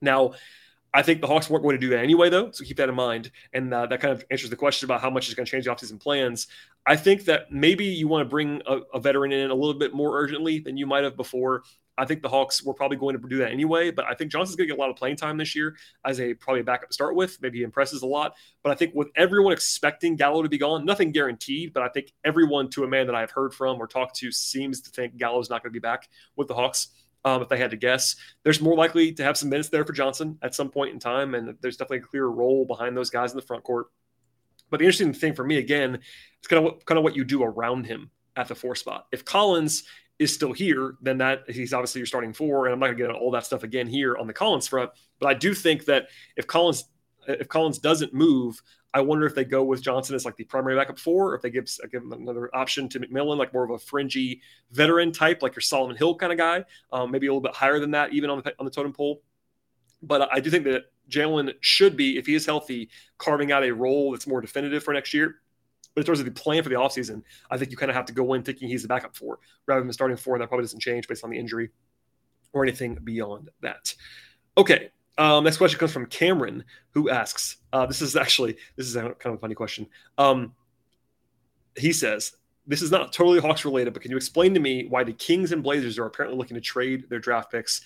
Now, 0.00 0.32
I 0.94 1.02
think 1.02 1.20
the 1.20 1.26
Hawks 1.26 1.48
weren't 1.48 1.62
going 1.62 1.76
to 1.76 1.80
do 1.80 1.88
that 1.90 2.00
anyway, 2.00 2.28
though. 2.28 2.50
So 2.50 2.64
keep 2.64 2.76
that 2.76 2.88
in 2.88 2.94
mind. 2.94 3.30
And 3.52 3.72
uh, 3.72 3.86
that 3.86 4.00
kind 4.00 4.12
of 4.12 4.24
answers 4.30 4.50
the 4.50 4.56
question 4.56 4.86
about 4.86 5.00
how 5.00 5.08
much 5.08 5.28
is 5.28 5.34
going 5.34 5.46
to 5.46 5.50
change 5.50 5.64
the 5.64 5.70
offseason 5.70 5.98
plans. 5.98 6.48
I 6.84 6.96
think 6.96 7.24
that 7.24 7.50
maybe 7.50 7.84
you 7.84 8.08
want 8.08 8.26
to 8.26 8.28
bring 8.28 8.60
a, 8.66 8.80
a, 8.92 9.00
veteran 9.00 9.32
in 9.32 9.50
a 9.50 9.54
little 9.54 9.78
bit 9.78 9.94
more 9.94 10.18
urgently 10.18 10.58
than 10.58 10.76
you 10.76 10.86
might 10.86 11.04
have 11.04 11.16
before. 11.16 11.62
I 11.96 12.04
think 12.04 12.22
the 12.22 12.28
Hawks 12.28 12.62
were 12.62 12.74
probably 12.74 12.96
going 12.96 13.20
to 13.20 13.28
do 13.28 13.38
that 13.38 13.52
anyway, 13.52 13.90
but 13.90 14.06
I 14.06 14.14
think 14.14 14.32
Johnson's 14.32 14.56
going 14.56 14.66
to 14.66 14.74
get 14.74 14.78
a 14.78 14.80
lot 14.80 14.90
of 14.90 14.96
playing 14.96 15.16
time 15.16 15.36
this 15.36 15.54
year 15.54 15.76
as 16.04 16.20
a 16.20 16.32
probably 16.34 16.60
a 16.60 16.64
backup 16.64 16.88
to 16.88 16.94
start 16.94 17.14
with. 17.14 17.40
Maybe 17.42 17.58
he 17.58 17.64
impresses 17.64 18.02
a 18.02 18.06
lot, 18.06 18.34
but 18.62 18.72
I 18.72 18.74
think 18.74 18.94
with 18.94 19.08
everyone 19.14 19.52
expecting 19.52 20.16
Gallo 20.16 20.42
to 20.42 20.48
be 20.48 20.58
gone, 20.58 20.86
nothing 20.86 21.12
guaranteed, 21.12 21.72
but 21.74 21.82
I 21.82 21.88
think 21.88 22.12
everyone 22.24 22.70
to 22.70 22.84
a 22.84 22.88
man 22.88 23.06
that 23.06 23.14
I've 23.14 23.30
heard 23.30 23.54
from 23.54 23.78
or 23.78 23.86
talked 23.86 24.16
to 24.16 24.32
seems 24.32 24.80
to 24.82 24.90
think 24.90 25.16
Gallo's 25.18 25.50
not 25.50 25.62
going 25.62 25.70
to 25.70 25.78
be 25.78 25.80
back 25.80 26.08
with 26.34 26.48
the 26.48 26.54
Hawks 26.54 26.88
um, 27.24 27.42
if 27.42 27.48
they 27.48 27.58
had 27.58 27.70
to 27.70 27.76
guess. 27.76 28.16
There's 28.42 28.60
more 28.60 28.76
likely 28.76 29.12
to 29.12 29.24
have 29.24 29.36
some 29.36 29.48
minutes 29.48 29.68
there 29.68 29.84
for 29.84 29.92
Johnson 29.92 30.38
at 30.42 30.54
some 30.54 30.70
point 30.70 30.92
in 30.92 30.98
time, 30.98 31.34
and 31.34 31.56
there's 31.60 31.76
definitely 31.76 31.98
a 31.98 32.08
clear 32.08 32.26
role 32.26 32.64
behind 32.64 32.96
those 32.96 33.10
guys 33.10 33.32
in 33.32 33.36
the 33.36 33.42
front 33.42 33.64
court. 33.64 33.86
But 34.70 34.78
the 34.78 34.86
interesting 34.86 35.12
thing 35.12 35.34
for 35.34 35.44
me, 35.44 35.58
again, 35.58 35.98
it's 36.38 36.48
kind 36.48 36.58
of 36.58 36.64
what, 36.64 36.86
kind 36.86 36.98
of 36.98 37.04
what 37.04 37.14
you 37.14 37.24
do 37.24 37.42
around 37.42 37.86
him 37.86 38.10
at 38.36 38.48
the 38.48 38.54
four 38.54 38.74
spot. 38.74 39.06
If 39.12 39.24
Collins 39.24 39.84
is 40.18 40.34
still 40.34 40.52
here, 40.52 40.94
then 41.02 41.18
that 41.18 41.50
he's 41.50 41.72
obviously 41.72 41.98
your 41.98 42.06
starting 42.06 42.32
four, 42.32 42.66
and 42.66 42.72
I'm 42.72 42.80
not 42.80 42.86
going 42.86 42.98
to 42.98 43.04
get 43.06 43.14
all 43.14 43.30
that 43.32 43.44
stuff 43.44 43.64
again 43.64 43.86
here 43.86 44.16
on 44.16 44.26
the 44.26 44.32
Collins 44.32 44.68
front. 44.68 44.90
But 45.18 45.28
I 45.28 45.34
do 45.34 45.54
think 45.54 45.84
that 45.86 46.08
if 46.36 46.46
Collins 46.46 46.84
if 47.28 47.48
Collins 47.48 47.78
doesn't 47.78 48.12
move, 48.12 48.60
I 48.94 49.00
wonder 49.00 49.26
if 49.26 49.34
they 49.34 49.44
go 49.44 49.64
with 49.64 49.82
Johnson 49.82 50.14
as 50.14 50.24
like 50.24 50.36
the 50.36 50.44
primary 50.44 50.76
backup 50.76 50.98
four, 50.98 51.30
or 51.30 51.34
if 51.34 51.42
they 51.42 51.50
give, 51.50 51.66
give 51.90 52.02
another 52.10 52.54
option 52.54 52.88
to 52.90 53.00
McMillan, 53.00 53.38
like 53.38 53.52
more 53.54 53.64
of 53.64 53.70
a 53.70 53.78
fringy 53.78 54.42
veteran 54.70 55.12
type, 55.12 55.42
like 55.42 55.54
your 55.54 55.62
Solomon 55.62 55.96
Hill 55.96 56.14
kind 56.14 56.32
of 56.32 56.38
guy, 56.38 56.64
um, 56.92 57.10
maybe 57.10 57.26
a 57.26 57.30
little 57.30 57.40
bit 57.40 57.54
higher 57.54 57.78
than 57.78 57.92
that, 57.92 58.12
even 58.12 58.28
on 58.28 58.42
the 58.42 58.54
on 58.58 58.64
the 58.66 58.70
totem 58.70 58.92
pole. 58.92 59.22
But 60.02 60.28
I 60.32 60.40
do 60.40 60.50
think 60.50 60.64
that 60.64 60.84
Jalen 61.08 61.54
should 61.60 61.96
be, 61.96 62.18
if 62.18 62.26
he 62.26 62.34
is 62.34 62.44
healthy, 62.44 62.90
carving 63.18 63.52
out 63.52 63.64
a 63.64 63.72
role 63.72 64.12
that's 64.12 64.26
more 64.26 64.40
definitive 64.40 64.82
for 64.82 64.92
next 64.92 65.14
year. 65.14 65.36
But 65.94 66.00
in 66.02 66.06
terms 66.06 66.20
of 66.20 66.24
the 66.24 66.32
plan 66.32 66.62
for 66.62 66.68
the 66.68 66.74
offseason, 66.76 67.22
I 67.50 67.58
think 67.58 67.70
you 67.70 67.76
kind 67.76 67.90
of 67.90 67.96
have 67.96 68.06
to 68.06 68.12
go 68.12 68.32
in 68.34 68.42
thinking 68.42 68.68
he's 68.68 68.82
the 68.82 68.88
backup 68.88 69.14
four 69.14 69.38
rather 69.66 69.82
than 69.82 69.92
starting 69.92 70.16
four. 70.16 70.34
And 70.34 70.42
That 70.42 70.48
probably 70.48 70.64
doesn't 70.64 70.80
change 70.80 71.06
based 71.06 71.22
on 71.22 71.30
the 71.30 71.38
injury 71.38 71.70
or 72.52 72.62
anything 72.62 72.98
beyond 73.02 73.50
that. 73.60 73.94
Okay, 74.56 74.90
um, 75.18 75.44
next 75.44 75.58
question 75.58 75.78
comes 75.78 75.92
from 75.92 76.06
Cameron, 76.06 76.64
who 76.90 77.10
asks, 77.10 77.58
uh, 77.72 77.86
"This 77.86 78.00
is 78.00 78.16
actually 78.16 78.56
this 78.76 78.86
is 78.86 78.94
kind 78.94 79.14
of 79.24 79.34
a 79.34 79.38
funny 79.38 79.54
question." 79.54 79.86
Um, 80.18 80.54
he 81.76 81.92
says, 81.92 82.32
"This 82.66 82.82
is 82.82 82.90
not 82.90 83.12
totally 83.12 83.40
Hawks 83.40 83.64
related, 83.64 83.92
but 83.92 84.02
can 84.02 84.10
you 84.10 84.16
explain 84.16 84.54
to 84.54 84.60
me 84.60 84.86
why 84.88 85.04
the 85.04 85.12
Kings 85.12 85.52
and 85.52 85.62
Blazers 85.62 85.98
are 85.98 86.06
apparently 86.06 86.38
looking 86.38 86.54
to 86.54 86.60
trade 86.60 87.08
their 87.10 87.18
draft 87.18 87.50
picks? 87.50 87.82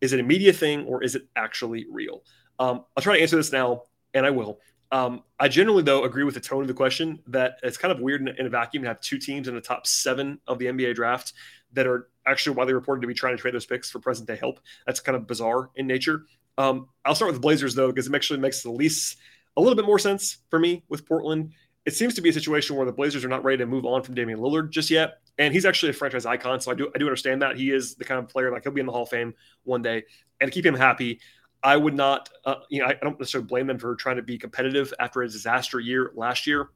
Is 0.00 0.12
it 0.12 0.20
a 0.20 0.22
media 0.22 0.52
thing 0.52 0.86
or 0.86 1.02
is 1.02 1.14
it 1.14 1.26
actually 1.36 1.86
real?" 1.90 2.22
Um, 2.58 2.84
I'll 2.96 3.02
try 3.02 3.16
to 3.16 3.22
answer 3.22 3.36
this 3.36 3.52
now, 3.52 3.84
and 4.14 4.24
I 4.24 4.30
will. 4.30 4.60
Um, 4.92 5.22
I 5.38 5.48
generally, 5.48 5.82
though, 5.82 6.04
agree 6.04 6.24
with 6.24 6.34
the 6.34 6.40
tone 6.40 6.62
of 6.62 6.68
the 6.68 6.74
question 6.74 7.20
that 7.28 7.58
it's 7.62 7.76
kind 7.76 7.92
of 7.92 8.00
weird 8.00 8.22
in, 8.22 8.28
in, 8.36 8.46
a 8.46 8.50
vacuum 8.50 8.82
to 8.82 8.88
have 8.88 9.00
two 9.00 9.18
teams 9.18 9.46
in 9.46 9.54
the 9.54 9.60
top 9.60 9.86
seven 9.86 10.40
of 10.48 10.58
the 10.58 10.66
NBA 10.66 10.96
draft 10.96 11.32
that 11.72 11.86
are 11.86 12.09
actually 12.26 12.56
widely 12.56 12.74
reported 12.74 13.00
to 13.02 13.06
be 13.06 13.14
trying 13.14 13.36
to 13.36 13.40
trade 13.40 13.54
those 13.54 13.66
picks 13.66 13.90
for 13.90 13.98
present 13.98 14.28
day 14.28 14.36
help. 14.36 14.60
That's 14.86 15.00
kind 15.00 15.16
of 15.16 15.26
bizarre 15.26 15.70
in 15.76 15.86
nature. 15.86 16.26
Um, 16.58 16.88
I'll 17.04 17.14
start 17.14 17.30
with 17.30 17.36
the 17.36 17.40
Blazers, 17.40 17.74
though, 17.74 17.88
because 17.88 18.06
it 18.06 18.14
actually 18.14 18.40
makes 18.40 18.62
the 18.62 18.70
least 18.70 19.16
a 19.56 19.60
little 19.60 19.76
bit 19.76 19.86
more 19.86 19.98
sense 19.98 20.38
for 20.50 20.58
me 20.58 20.84
with 20.88 21.06
Portland. 21.06 21.52
It 21.86 21.94
seems 21.94 22.14
to 22.14 22.20
be 22.20 22.28
a 22.28 22.32
situation 22.32 22.76
where 22.76 22.86
the 22.86 22.92
Blazers 22.92 23.24
are 23.24 23.28
not 23.28 23.42
ready 23.42 23.58
to 23.58 23.66
move 23.66 23.86
on 23.86 24.02
from 24.02 24.14
Damian 24.14 24.38
Lillard 24.38 24.70
just 24.70 24.90
yet. 24.90 25.20
And 25.38 25.54
he's 25.54 25.64
actually 25.64 25.90
a 25.90 25.94
franchise 25.94 26.26
icon. 26.26 26.60
So 26.60 26.70
I 26.70 26.74
do 26.74 26.90
I 26.94 26.98
do 26.98 27.06
understand 27.06 27.40
that. 27.40 27.56
He 27.56 27.72
is 27.72 27.94
the 27.94 28.04
kind 28.04 28.18
of 28.18 28.28
player 28.28 28.52
like 28.52 28.64
he'll 28.64 28.72
be 28.72 28.80
in 28.80 28.86
the 28.86 28.92
Hall 28.92 29.04
of 29.04 29.08
Fame 29.08 29.32
one 29.64 29.80
day. 29.80 30.04
And 30.40 30.50
to 30.50 30.54
keep 30.54 30.66
him 30.66 30.74
happy, 30.74 31.20
I 31.62 31.76
would 31.76 31.94
not, 31.94 32.28
uh, 32.44 32.56
you 32.68 32.80
know, 32.80 32.86
I, 32.86 32.94
don't 32.94 33.18
necessarily 33.18 33.46
blame 33.46 33.66
them 33.66 33.78
for 33.78 33.94
trying 33.94 34.16
to 34.16 34.22
be 34.22 34.38
competitive 34.38 34.92
after 34.98 35.22
a 35.22 35.28
disaster 35.28 35.80
year 35.80 36.12
last 36.14 36.46
year. 36.46 36.68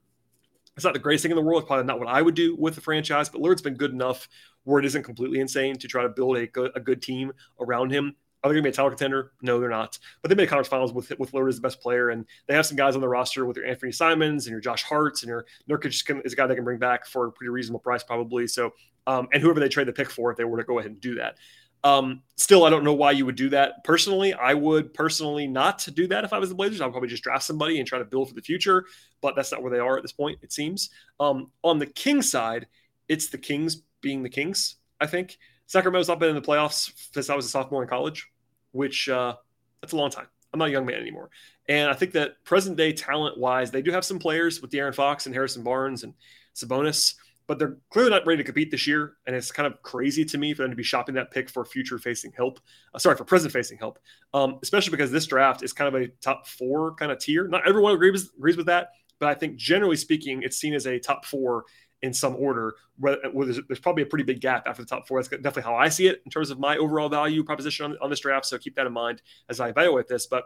It's 0.77 0.85
not 0.85 0.93
the 0.93 0.99
greatest 0.99 1.23
thing 1.23 1.31
in 1.31 1.37
the 1.37 1.43
world. 1.43 1.63
It's 1.63 1.69
probably 1.69 1.87
not 1.87 1.99
what 1.99 2.09
I 2.09 2.21
would 2.21 2.35
do 2.35 2.57
with 2.57 2.75
the 2.75 2.81
franchise, 2.81 3.29
but 3.29 3.41
Lillard's 3.41 3.63
been 3.63 3.75
good 3.75 3.93
enough 3.93 4.29
where 4.65 4.81
it 4.81 4.85
isn't 4.85 5.03
completely 5.03 5.41
insane 5.41 5.77
to 5.79 5.89
try 5.89 6.03
to 6.03 6.09
build 6.09 6.37
a 6.37 6.47
good, 6.47 6.73
a 6.75 6.81
good 6.81 7.01
team 7.01 7.33
around 7.61 7.91
him. 7.91 8.15
Are 8.43 8.49
they 8.49 8.55
going 8.55 8.65
to 8.65 8.69
be 8.69 8.73
a 8.75 8.77
title 8.77 8.91
contender? 8.91 9.33
No, 9.41 9.59
they're 9.59 9.71
not. 9.71 9.99
But 10.21 10.29
they 10.29 10.35
made 10.35 10.51
conference 10.51 10.69
finals 10.69 10.93
with 10.93 11.11
with 11.19 11.33
Lillard 11.33 11.49
as 11.49 11.57
the 11.57 11.63
best 11.63 11.81
player, 11.81 12.11
and 12.11 12.27
they 12.47 12.55
have 12.55 12.67
some 12.67 12.77
guys 12.77 12.95
on 12.95 13.01
the 13.01 13.09
roster 13.09 13.47
with 13.47 13.57
your 13.57 13.65
Anthony 13.65 13.91
Simons 13.91 14.45
and 14.45 14.53
your 14.53 14.61
Josh 14.61 14.83
Harts 14.83 15.23
and 15.23 15.29
your 15.31 15.47
Nurkic 15.69 16.27
is 16.27 16.33
a 16.35 16.37
guy 16.37 16.47
they 16.47 16.55
can 16.55 16.65
bring 16.65 16.79
back 16.79 17.07
for 17.07 17.27
a 17.27 17.33
pretty 17.33 17.49
reasonable 17.49 17.81
price, 17.81 18.03
probably. 18.03 18.47
So, 18.47 18.75
um, 19.07 19.29
and 19.33 19.43
whoever 19.43 19.61
they 19.61 19.71
trade 19.71 19.89
the 19.89 19.95
pick 19.95 20.11
for, 20.11 20.31
if 20.31 20.37
they 20.37 20.45
were 20.45 20.59
to 20.59 20.65
go 20.65 20.79
ahead 20.79 20.91
and 20.91 21.01
do 21.01 21.15
that. 21.15 21.39
Um, 21.85 22.23
still, 22.37 22.65
I 22.65 22.71
don't 22.71 22.85
know 22.85 22.95
why 22.95 23.13
you 23.13 23.27
would 23.27 23.37
do 23.37 23.51
that. 23.51 23.85
Personally, 23.85 24.33
I 24.33 24.55
would 24.55 24.93
personally 24.95 25.47
not 25.47 25.87
do 25.95 26.07
that 26.09 26.25
if 26.25 26.33
I 26.33 26.39
was 26.39 26.49
the 26.49 26.55
Blazers. 26.55 26.81
I 26.81 26.87
would 26.87 26.93
probably 26.93 27.11
just 27.11 27.23
draft 27.23 27.45
somebody 27.45 27.79
and 27.79 27.87
try 27.87 27.99
to 27.99 28.07
build 28.07 28.29
for 28.29 28.35
the 28.35 28.43
future, 28.43 28.87
but 29.21 29.37
that's 29.37 29.53
not 29.53 29.63
where 29.63 29.71
they 29.71 29.79
are 29.79 29.97
at 29.97 30.03
this 30.03 30.13
point, 30.13 30.39
it 30.43 30.51
seems. 30.51 30.89
Um, 31.21 31.51
on 31.63 31.79
the 31.79 31.87
King 31.87 32.23
side, 32.23 32.67
it's 33.09 33.29
the 33.29 33.39
Kings 33.39 33.83
being 34.05 34.23
the 34.23 34.29
Kings, 34.29 34.77
I 35.01 35.07
think. 35.07 35.39
Sacramento's 35.67 36.09
not 36.09 36.21
been 36.21 36.29
in 36.29 36.37
the 36.37 36.43
playoffs 36.43 36.93
since 37.13 37.29
I 37.29 37.35
was 37.35 37.47
a 37.47 37.49
sophomore 37.49 37.83
in 37.83 37.89
college, 37.89 38.29
which 38.71 39.09
uh, 39.09 39.35
that's 39.81 39.93
a 39.93 39.97
long 39.97 40.11
time. 40.11 40.27
I'm 40.53 40.59
not 40.59 40.69
a 40.69 40.73
young 40.73 40.87
man 40.87 41.01
anymore. 41.01 41.31
And 41.69 41.91
I 41.91 41.95
think 41.95 42.13
that 42.13 42.45
present 42.45 42.77
day 42.77 42.93
talent 42.93 43.39
wise, 43.39 43.73
they 43.73 43.83
do 43.83 43.91
have 43.91 44.05
some 44.05 44.21
players 44.21 44.63
with 44.63 44.71
De'Aaron 44.71 44.95
Fox 44.95 45.27
and 45.27 45.35
Harrison 45.35 45.65
Barnes 45.65 46.05
and 46.05 46.15
Sabonis 46.55 47.15
but 47.47 47.59
they're 47.59 47.77
clearly 47.91 48.11
not 48.11 48.27
ready 48.27 48.39
to 48.39 48.45
compete 48.45 48.71
this 48.71 48.87
year. 48.87 49.17
And 49.27 49.37
it's 49.37 49.53
kind 49.53 49.67
of 49.67 49.81
crazy 49.83 50.25
to 50.25 50.39
me 50.39 50.55
for 50.55 50.63
them 50.63 50.71
to 50.71 50.77
be 50.77 50.83
shopping 50.83 51.15
that 51.17 51.31
pick 51.31 51.51
for 51.51 51.65
future 51.65 51.99
facing 51.99 52.33
help. 52.33 52.61
Uh, 52.95 52.99
sorry, 52.99 53.17
for 53.17 53.25
present 53.25 53.53
facing 53.53 53.79
help, 53.79 53.99
um, 54.33 54.59
especially 54.63 54.91
because 54.91 55.11
this 55.11 55.27
draft 55.27 55.63
is 55.63 55.73
kind 55.73 55.95
of 55.95 56.01
a 56.01 56.09
top 56.21 56.47
four 56.47 56.95
kind 56.95 57.13
of 57.13 57.19
tier. 57.19 57.47
Not 57.47 57.67
everyone 57.69 57.95
agrees, 57.95 58.31
agrees 58.37 58.57
with 58.57 58.67
that, 58.67 58.91
but 59.19 59.29
I 59.29 59.35
think 59.35 59.57
generally 59.57 59.97
speaking, 59.97 60.43
it's 60.43 60.57
seen 60.57 60.75
as 60.75 60.87
a 60.87 60.99
top 60.99 61.25
four 61.25 61.65
in 62.05 62.13
some 62.13 62.37
order. 62.37 62.75
Where, 62.99 63.17
where 63.33 63.47
there's, 63.47 63.61
there's, 63.67 63.81
probably 63.81 64.03
a 64.05 64.07
pretty 64.07 64.25
big 64.25 64.41
gap 64.41 64.69
after 64.69 64.83
the 64.83 64.89
top 64.89 65.09
four. 65.09 65.21
That's 65.21 65.29
definitely 65.29 65.63
how 65.63 65.75
I 65.75 65.89
see 65.89 66.07
it 66.07 66.23
in 66.25 66.31
terms 66.31 66.51
of 66.51 66.61
my 66.61 66.77
overall 66.77 67.09
value 67.09 67.43
proposition 67.43 67.87
on, 67.87 67.99
on 68.01 68.11
this 68.11 68.21
draft. 68.21 68.47
So 68.47 68.59
keep 68.59 68.77
that 68.77 68.87
in 68.87 68.93
mind 68.93 69.23
as 69.49 69.59
I 69.59 69.71
evaluate 69.71 70.07
this. 70.07 70.27
But 70.27 70.45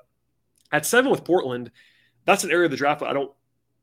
at 0.72 0.86
seven 0.86 1.10
with 1.10 1.24
Portland, 1.24 1.70
that's 2.24 2.44
an 2.44 2.50
area 2.50 2.66
of 2.66 2.70
the 2.70 2.76
draft 2.76 3.02
I 3.02 3.12
don't 3.12 3.32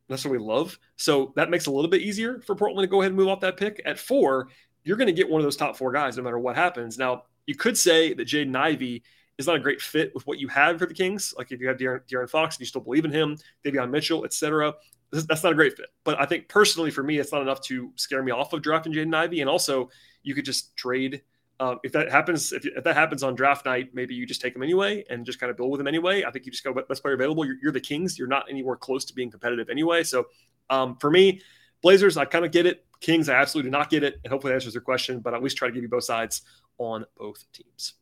necessarily 0.09 0.43
love. 0.43 0.79
So 0.95 1.33
that 1.35 1.49
makes 1.49 1.67
it 1.67 1.69
a 1.69 1.73
little 1.73 1.91
bit 1.91 2.01
easier 2.01 2.41
for 2.41 2.55
Portland 2.55 2.83
to 2.83 2.89
go 2.89 3.01
ahead 3.01 3.11
and 3.11 3.17
move 3.17 3.27
off 3.27 3.41
that 3.41 3.57
pick. 3.57 3.81
At 3.85 3.99
four, 3.99 4.47
you're 4.83 4.97
going 4.97 5.07
to 5.07 5.13
get 5.13 5.29
one 5.29 5.41
of 5.41 5.45
those 5.45 5.57
top 5.57 5.75
four 5.75 5.91
guys 5.91 6.15
no 6.15 6.23
matter 6.23 6.39
what 6.39 6.55
happens. 6.55 6.97
Now, 6.97 7.23
you 7.45 7.55
could 7.55 7.77
say 7.77 8.13
that 8.13 8.27
Jaden 8.27 8.55
Ivey 8.55 9.03
is 9.37 9.47
not 9.47 9.55
a 9.55 9.59
great 9.59 9.81
fit 9.81 10.13
with 10.13 10.25
what 10.27 10.39
you 10.39 10.47
have 10.47 10.79
for 10.79 10.85
the 10.85 10.93
Kings. 10.93 11.33
Like 11.37 11.51
if 11.51 11.59
you 11.59 11.67
have 11.67 11.77
De'Aaron, 11.77 12.01
De'Aaron 12.07 12.29
Fox 12.29 12.55
and 12.55 12.61
you 12.61 12.65
still 12.65 12.81
believe 12.81 13.05
in 13.05 13.11
him, 13.11 13.37
Davion 13.63 13.89
Mitchell, 13.89 14.25
etc. 14.25 14.73
That's 15.11 15.43
not 15.43 15.51
a 15.51 15.55
great 15.55 15.75
fit. 15.75 15.87
But 16.03 16.19
I 16.19 16.25
think 16.25 16.47
personally 16.47 16.91
for 16.91 17.03
me, 17.03 17.19
it's 17.19 17.31
not 17.31 17.41
enough 17.41 17.61
to 17.61 17.91
scare 17.95 18.23
me 18.23 18.31
off 18.31 18.53
of 18.53 18.61
drafting 18.61 18.93
Jaden 18.93 19.13
Ivey. 19.13 19.41
And 19.41 19.49
also, 19.49 19.89
you 20.23 20.33
could 20.33 20.45
just 20.45 20.75
trade– 20.75 21.21
um, 21.59 21.79
if 21.83 21.91
that 21.93 22.11
happens, 22.11 22.51
if, 22.51 22.65
if, 22.65 22.83
that 22.83 22.95
happens 22.95 23.23
on 23.23 23.33
draft 23.35 23.65
night, 23.65 23.89
maybe 23.93 24.13
you 24.13 24.25
just 24.25 24.41
take 24.41 24.53
them 24.53 24.63
anyway 24.63 25.05
and 25.09 25.25
just 25.25 25.39
kind 25.39 25.49
of 25.49 25.55
build 25.55 25.71
with 25.71 25.77
them 25.77 25.87
anyway. 25.87 26.23
I 26.25 26.31
think 26.31 26.45
you 26.45 26.51
just 26.51 26.63
go 26.63 26.73
best 26.73 27.01
player 27.01 27.13
available. 27.13 27.45
You're, 27.45 27.55
you're 27.61 27.71
the 27.71 27.79
Kings. 27.79 28.19
You're 28.19 28.27
not 28.27 28.45
anywhere 28.49 28.75
close 28.75 29.05
to 29.05 29.13
being 29.13 29.31
competitive 29.31 29.69
anyway. 29.69 30.03
So 30.03 30.27
um, 30.69 30.97
for 30.97 31.09
me, 31.09 31.41
Blazers, 31.81 32.17
I 32.17 32.25
kind 32.25 32.45
of 32.45 32.51
get 32.51 32.65
it. 32.65 32.85
Kings, 32.99 33.29
I 33.29 33.35
absolutely 33.35 33.69
do 33.69 33.77
not 33.77 33.89
get 33.89 34.03
it. 34.03 34.19
And 34.23 34.31
hopefully 34.31 34.51
that 34.51 34.55
answers 34.55 34.73
your 34.73 34.81
question, 34.81 35.19
but 35.19 35.33
I 35.33 35.37
at 35.37 35.43
least 35.43 35.55
try 35.55 35.67
to 35.67 35.73
give 35.73 35.83
you 35.83 35.89
both 35.89 36.03
sides 36.03 36.41
on 36.77 37.05
both 37.17 37.45
teams. 37.53 37.93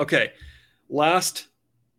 Okay, 0.00 0.32
last 0.88 1.46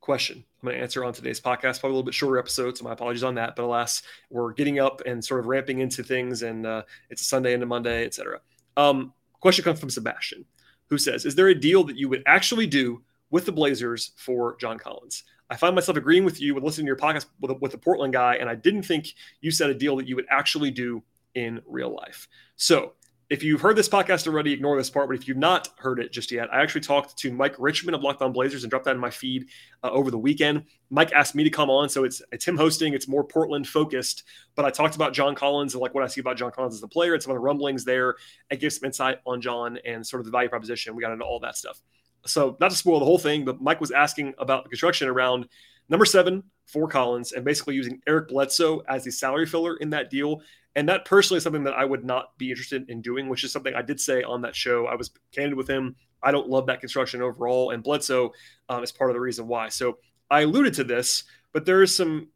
question 0.01 0.43
I'm 0.61 0.67
going 0.67 0.75
to 0.77 0.83
answer 0.83 1.05
on 1.05 1.13
today's 1.13 1.39
podcast. 1.39 1.79
Probably 1.79 1.91
a 1.91 1.93
little 1.93 2.03
bit 2.03 2.13
shorter 2.13 2.37
episode, 2.37 2.77
so 2.77 2.83
my 2.83 2.91
apologies 2.91 3.23
on 3.23 3.35
that. 3.35 3.55
But 3.55 3.63
alas, 3.63 4.01
we're 4.29 4.51
getting 4.51 4.79
up 4.79 5.01
and 5.05 5.23
sort 5.23 5.39
of 5.39 5.45
ramping 5.45 5.79
into 5.79 6.03
things, 6.03 6.41
and 6.41 6.65
uh, 6.65 6.83
it's 7.09 7.21
a 7.21 7.25
Sunday 7.25 7.53
into 7.53 7.65
Monday, 7.65 8.05
etc. 8.05 8.41
Um, 8.75 9.13
question 9.39 9.63
comes 9.63 9.79
from 9.79 9.89
Sebastian 9.89 10.43
who 10.89 10.97
says, 10.97 11.25
Is 11.25 11.35
there 11.35 11.47
a 11.47 11.55
deal 11.55 11.85
that 11.85 11.95
you 11.95 12.09
would 12.09 12.23
actually 12.25 12.67
do 12.67 13.01
with 13.29 13.45
the 13.45 13.51
Blazers 13.51 14.11
for 14.17 14.57
John 14.57 14.77
Collins? 14.77 15.23
I 15.49 15.55
find 15.55 15.73
myself 15.73 15.97
agreeing 15.97 16.25
with 16.25 16.41
you 16.41 16.53
with 16.53 16.65
listening 16.65 16.87
to 16.87 16.89
your 16.89 16.97
podcast 16.97 17.27
with 17.39 17.57
with 17.61 17.73
a 17.75 17.77
Portland 17.77 18.11
guy, 18.11 18.35
and 18.35 18.49
I 18.49 18.55
didn't 18.55 18.83
think 18.83 19.07
you 19.39 19.51
said 19.51 19.69
a 19.69 19.73
deal 19.73 19.95
that 19.95 20.07
you 20.07 20.17
would 20.17 20.27
actually 20.29 20.71
do 20.71 21.01
in 21.35 21.61
real 21.65 21.95
life. 21.95 22.27
So 22.57 22.93
if 23.29 23.41
you've 23.43 23.61
heard 23.61 23.75
this 23.75 23.89
podcast 23.89 24.27
already, 24.27 24.51
ignore 24.51 24.77
this 24.77 24.89
part. 24.89 25.09
But 25.09 25.17
if 25.17 25.27
you've 25.27 25.37
not 25.37 25.69
heard 25.77 25.99
it 25.99 26.11
just 26.11 26.31
yet, 26.31 26.53
I 26.53 26.61
actually 26.61 26.81
talked 26.81 27.17
to 27.17 27.31
Mike 27.31 27.55
Richman 27.57 27.95
of 27.95 28.01
Locked 28.01 28.21
On 28.21 28.31
Blazers 28.31 28.63
and 28.63 28.69
dropped 28.69 28.85
that 28.85 28.95
in 28.95 29.01
my 29.01 29.09
feed 29.09 29.47
uh, 29.83 29.89
over 29.89 30.11
the 30.11 30.17
weekend. 30.17 30.63
Mike 30.91 31.11
asked 31.11 31.33
me 31.33 31.43
to 31.43 31.49
come 31.49 31.69
on, 31.69 31.89
so 31.89 32.03
it's 32.03 32.21
it's 32.31 32.47
him 32.47 32.55
hosting. 32.55 32.93
It's 32.93 33.07
more 33.07 33.23
Portland 33.23 33.67
focused, 33.67 34.23
but 34.55 34.65
I 34.65 34.69
talked 34.69 34.95
about 34.95 35.13
John 35.13 35.33
Collins 35.33 35.73
and 35.73 35.81
like 35.81 35.95
what 35.95 36.03
I 36.03 36.07
see 36.07 36.21
about 36.21 36.37
John 36.37 36.51
Collins 36.51 36.75
as 36.75 36.83
a 36.83 36.87
player 36.87 37.13
and 37.13 37.23
some 37.23 37.31
of 37.31 37.35
the 37.35 37.41
rumblings 37.41 37.83
there, 37.83 38.15
and 38.51 38.59
give 38.59 38.71
some 38.73 38.85
insight 38.85 39.19
on 39.25 39.41
John 39.41 39.79
and 39.85 40.05
sort 40.05 40.21
of 40.21 40.25
the 40.25 40.31
value 40.31 40.49
proposition. 40.49 40.95
We 40.95 41.01
got 41.01 41.11
into 41.11 41.25
all 41.25 41.39
that 41.39 41.57
stuff. 41.57 41.81
So 42.27 42.57
not 42.59 42.71
to 42.71 42.77
spoil 42.77 42.99
the 42.99 43.05
whole 43.05 43.19
thing, 43.19 43.45
but 43.45 43.61
Mike 43.61 43.81
was 43.81 43.91
asking 43.91 44.33
about 44.37 44.63
the 44.63 44.69
construction 44.69 45.07
around 45.07 45.47
number 45.89 46.05
seven 46.05 46.43
for 46.65 46.87
Collins 46.87 47.31
and 47.33 47.45
basically 47.45 47.75
using 47.75 48.01
Eric 48.07 48.29
Bledsoe 48.29 48.81
as 48.87 49.03
the 49.03 49.11
salary 49.11 49.45
filler 49.45 49.77
in 49.77 49.89
that 49.91 50.09
deal 50.09 50.41
and 50.75 50.89
that 50.89 51.05
personally 51.05 51.37
is 51.37 51.43
something 51.43 51.63
that 51.63 51.73
I 51.73 51.85
would 51.85 52.03
not 52.03 52.37
be 52.37 52.49
interested 52.49 52.89
in 52.89 53.01
doing, 53.01 53.29
which 53.29 53.43
is 53.43 53.51
something 53.51 53.73
I 53.73 53.81
did 53.81 53.99
say 53.99 54.23
on 54.23 54.41
that 54.41 54.55
show. 54.55 54.87
I 54.87 54.95
was 54.95 55.11
candid 55.31 55.55
with 55.55 55.69
him. 55.69 55.95
I 56.21 56.31
don't 56.31 56.49
love 56.49 56.67
that 56.67 56.81
construction 56.81 57.21
overall, 57.21 57.71
and 57.71 57.81
Bledsoe 57.81 58.33
um, 58.67 58.83
is 58.83 58.91
part 58.91 59.09
of 59.09 59.13
the 59.13 59.21
reason 59.21 59.47
why. 59.47 59.69
So 59.69 59.99
I 60.29 60.41
alluded 60.41 60.73
to 60.75 60.83
this, 60.83 61.23
but 61.53 61.65
there 61.65 61.81
is 61.81 61.95
some 61.95 62.27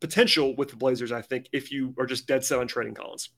potential 0.00 0.56
with 0.56 0.70
the 0.70 0.76
Blazers, 0.76 1.12
I 1.12 1.22
think, 1.22 1.48
if 1.52 1.70
you 1.70 1.94
are 1.98 2.06
just 2.06 2.26
dead 2.26 2.44
set 2.44 2.58
on 2.58 2.66
trading 2.66 2.94
Collins. 2.94 3.30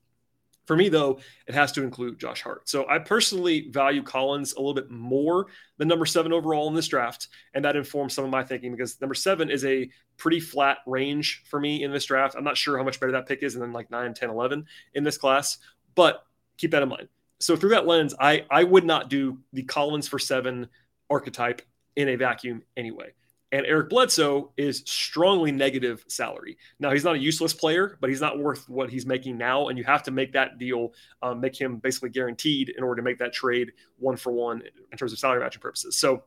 For 0.66 0.76
me, 0.76 0.88
though, 0.88 1.20
it 1.46 1.54
has 1.54 1.72
to 1.72 1.82
include 1.82 2.18
Josh 2.18 2.42
Hart. 2.42 2.68
So 2.68 2.88
I 2.88 2.98
personally 2.98 3.68
value 3.70 4.02
Collins 4.02 4.54
a 4.54 4.58
little 4.58 4.74
bit 4.74 4.90
more 4.90 5.46
than 5.78 5.88
number 5.88 6.06
seven 6.06 6.32
overall 6.32 6.68
in 6.68 6.74
this 6.74 6.88
draft. 6.88 7.28
And 7.54 7.64
that 7.64 7.76
informs 7.76 8.14
some 8.14 8.24
of 8.24 8.30
my 8.30 8.42
thinking 8.42 8.72
because 8.72 9.00
number 9.00 9.14
seven 9.14 9.48
is 9.48 9.64
a 9.64 9.88
pretty 10.16 10.40
flat 10.40 10.78
range 10.86 11.44
for 11.48 11.60
me 11.60 11.84
in 11.84 11.92
this 11.92 12.04
draft. 12.04 12.34
I'm 12.36 12.44
not 12.44 12.56
sure 12.56 12.76
how 12.76 12.84
much 12.84 12.98
better 12.98 13.12
that 13.12 13.26
pick 13.26 13.42
is 13.42 13.54
than 13.54 13.72
like 13.72 13.90
9, 13.90 14.12
10, 14.12 14.28
11 14.28 14.66
in 14.94 15.04
this 15.04 15.16
class, 15.16 15.58
but 15.94 16.26
keep 16.58 16.72
that 16.72 16.82
in 16.82 16.88
mind. 16.88 17.08
So 17.38 17.54
through 17.54 17.70
that 17.70 17.86
lens, 17.86 18.14
I, 18.18 18.44
I 18.50 18.64
would 18.64 18.84
not 18.84 19.08
do 19.08 19.38
the 19.52 19.62
Collins 19.62 20.08
for 20.08 20.18
seven 20.18 20.68
archetype 21.08 21.62
in 21.94 22.08
a 22.08 22.16
vacuum 22.16 22.62
anyway. 22.76 23.12
And 23.56 23.64
Eric 23.64 23.88
Bledsoe 23.88 24.52
is 24.58 24.82
strongly 24.84 25.50
negative 25.50 26.04
salary. 26.08 26.58
Now, 26.78 26.90
he's 26.90 27.04
not 27.04 27.14
a 27.14 27.18
useless 27.18 27.54
player, 27.54 27.96
but 28.02 28.10
he's 28.10 28.20
not 28.20 28.38
worth 28.38 28.68
what 28.68 28.90
he's 28.90 29.06
making 29.06 29.38
now. 29.38 29.68
And 29.68 29.78
you 29.78 29.84
have 29.84 30.02
to 30.02 30.10
make 30.10 30.30
that 30.34 30.58
deal, 30.58 30.92
um, 31.22 31.40
make 31.40 31.58
him 31.58 31.78
basically 31.78 32.10
guaranteed 32.10 32.68
in 32.76 32.84
order 32.84 33.00
to 33.00 33.02
make 33.02 33.16
that 33.16 33.32
trade 33.32 33.72
one 33.98 34.18
for 34.18 34.30
one 34.30 34.62
in 34.92 34.98
terms 34.98 35.14
of 35.14 35.18
salary 35.18 35.40
matching 35.40 35.62
purposes. 35.62 35.96
So 35.96 36.24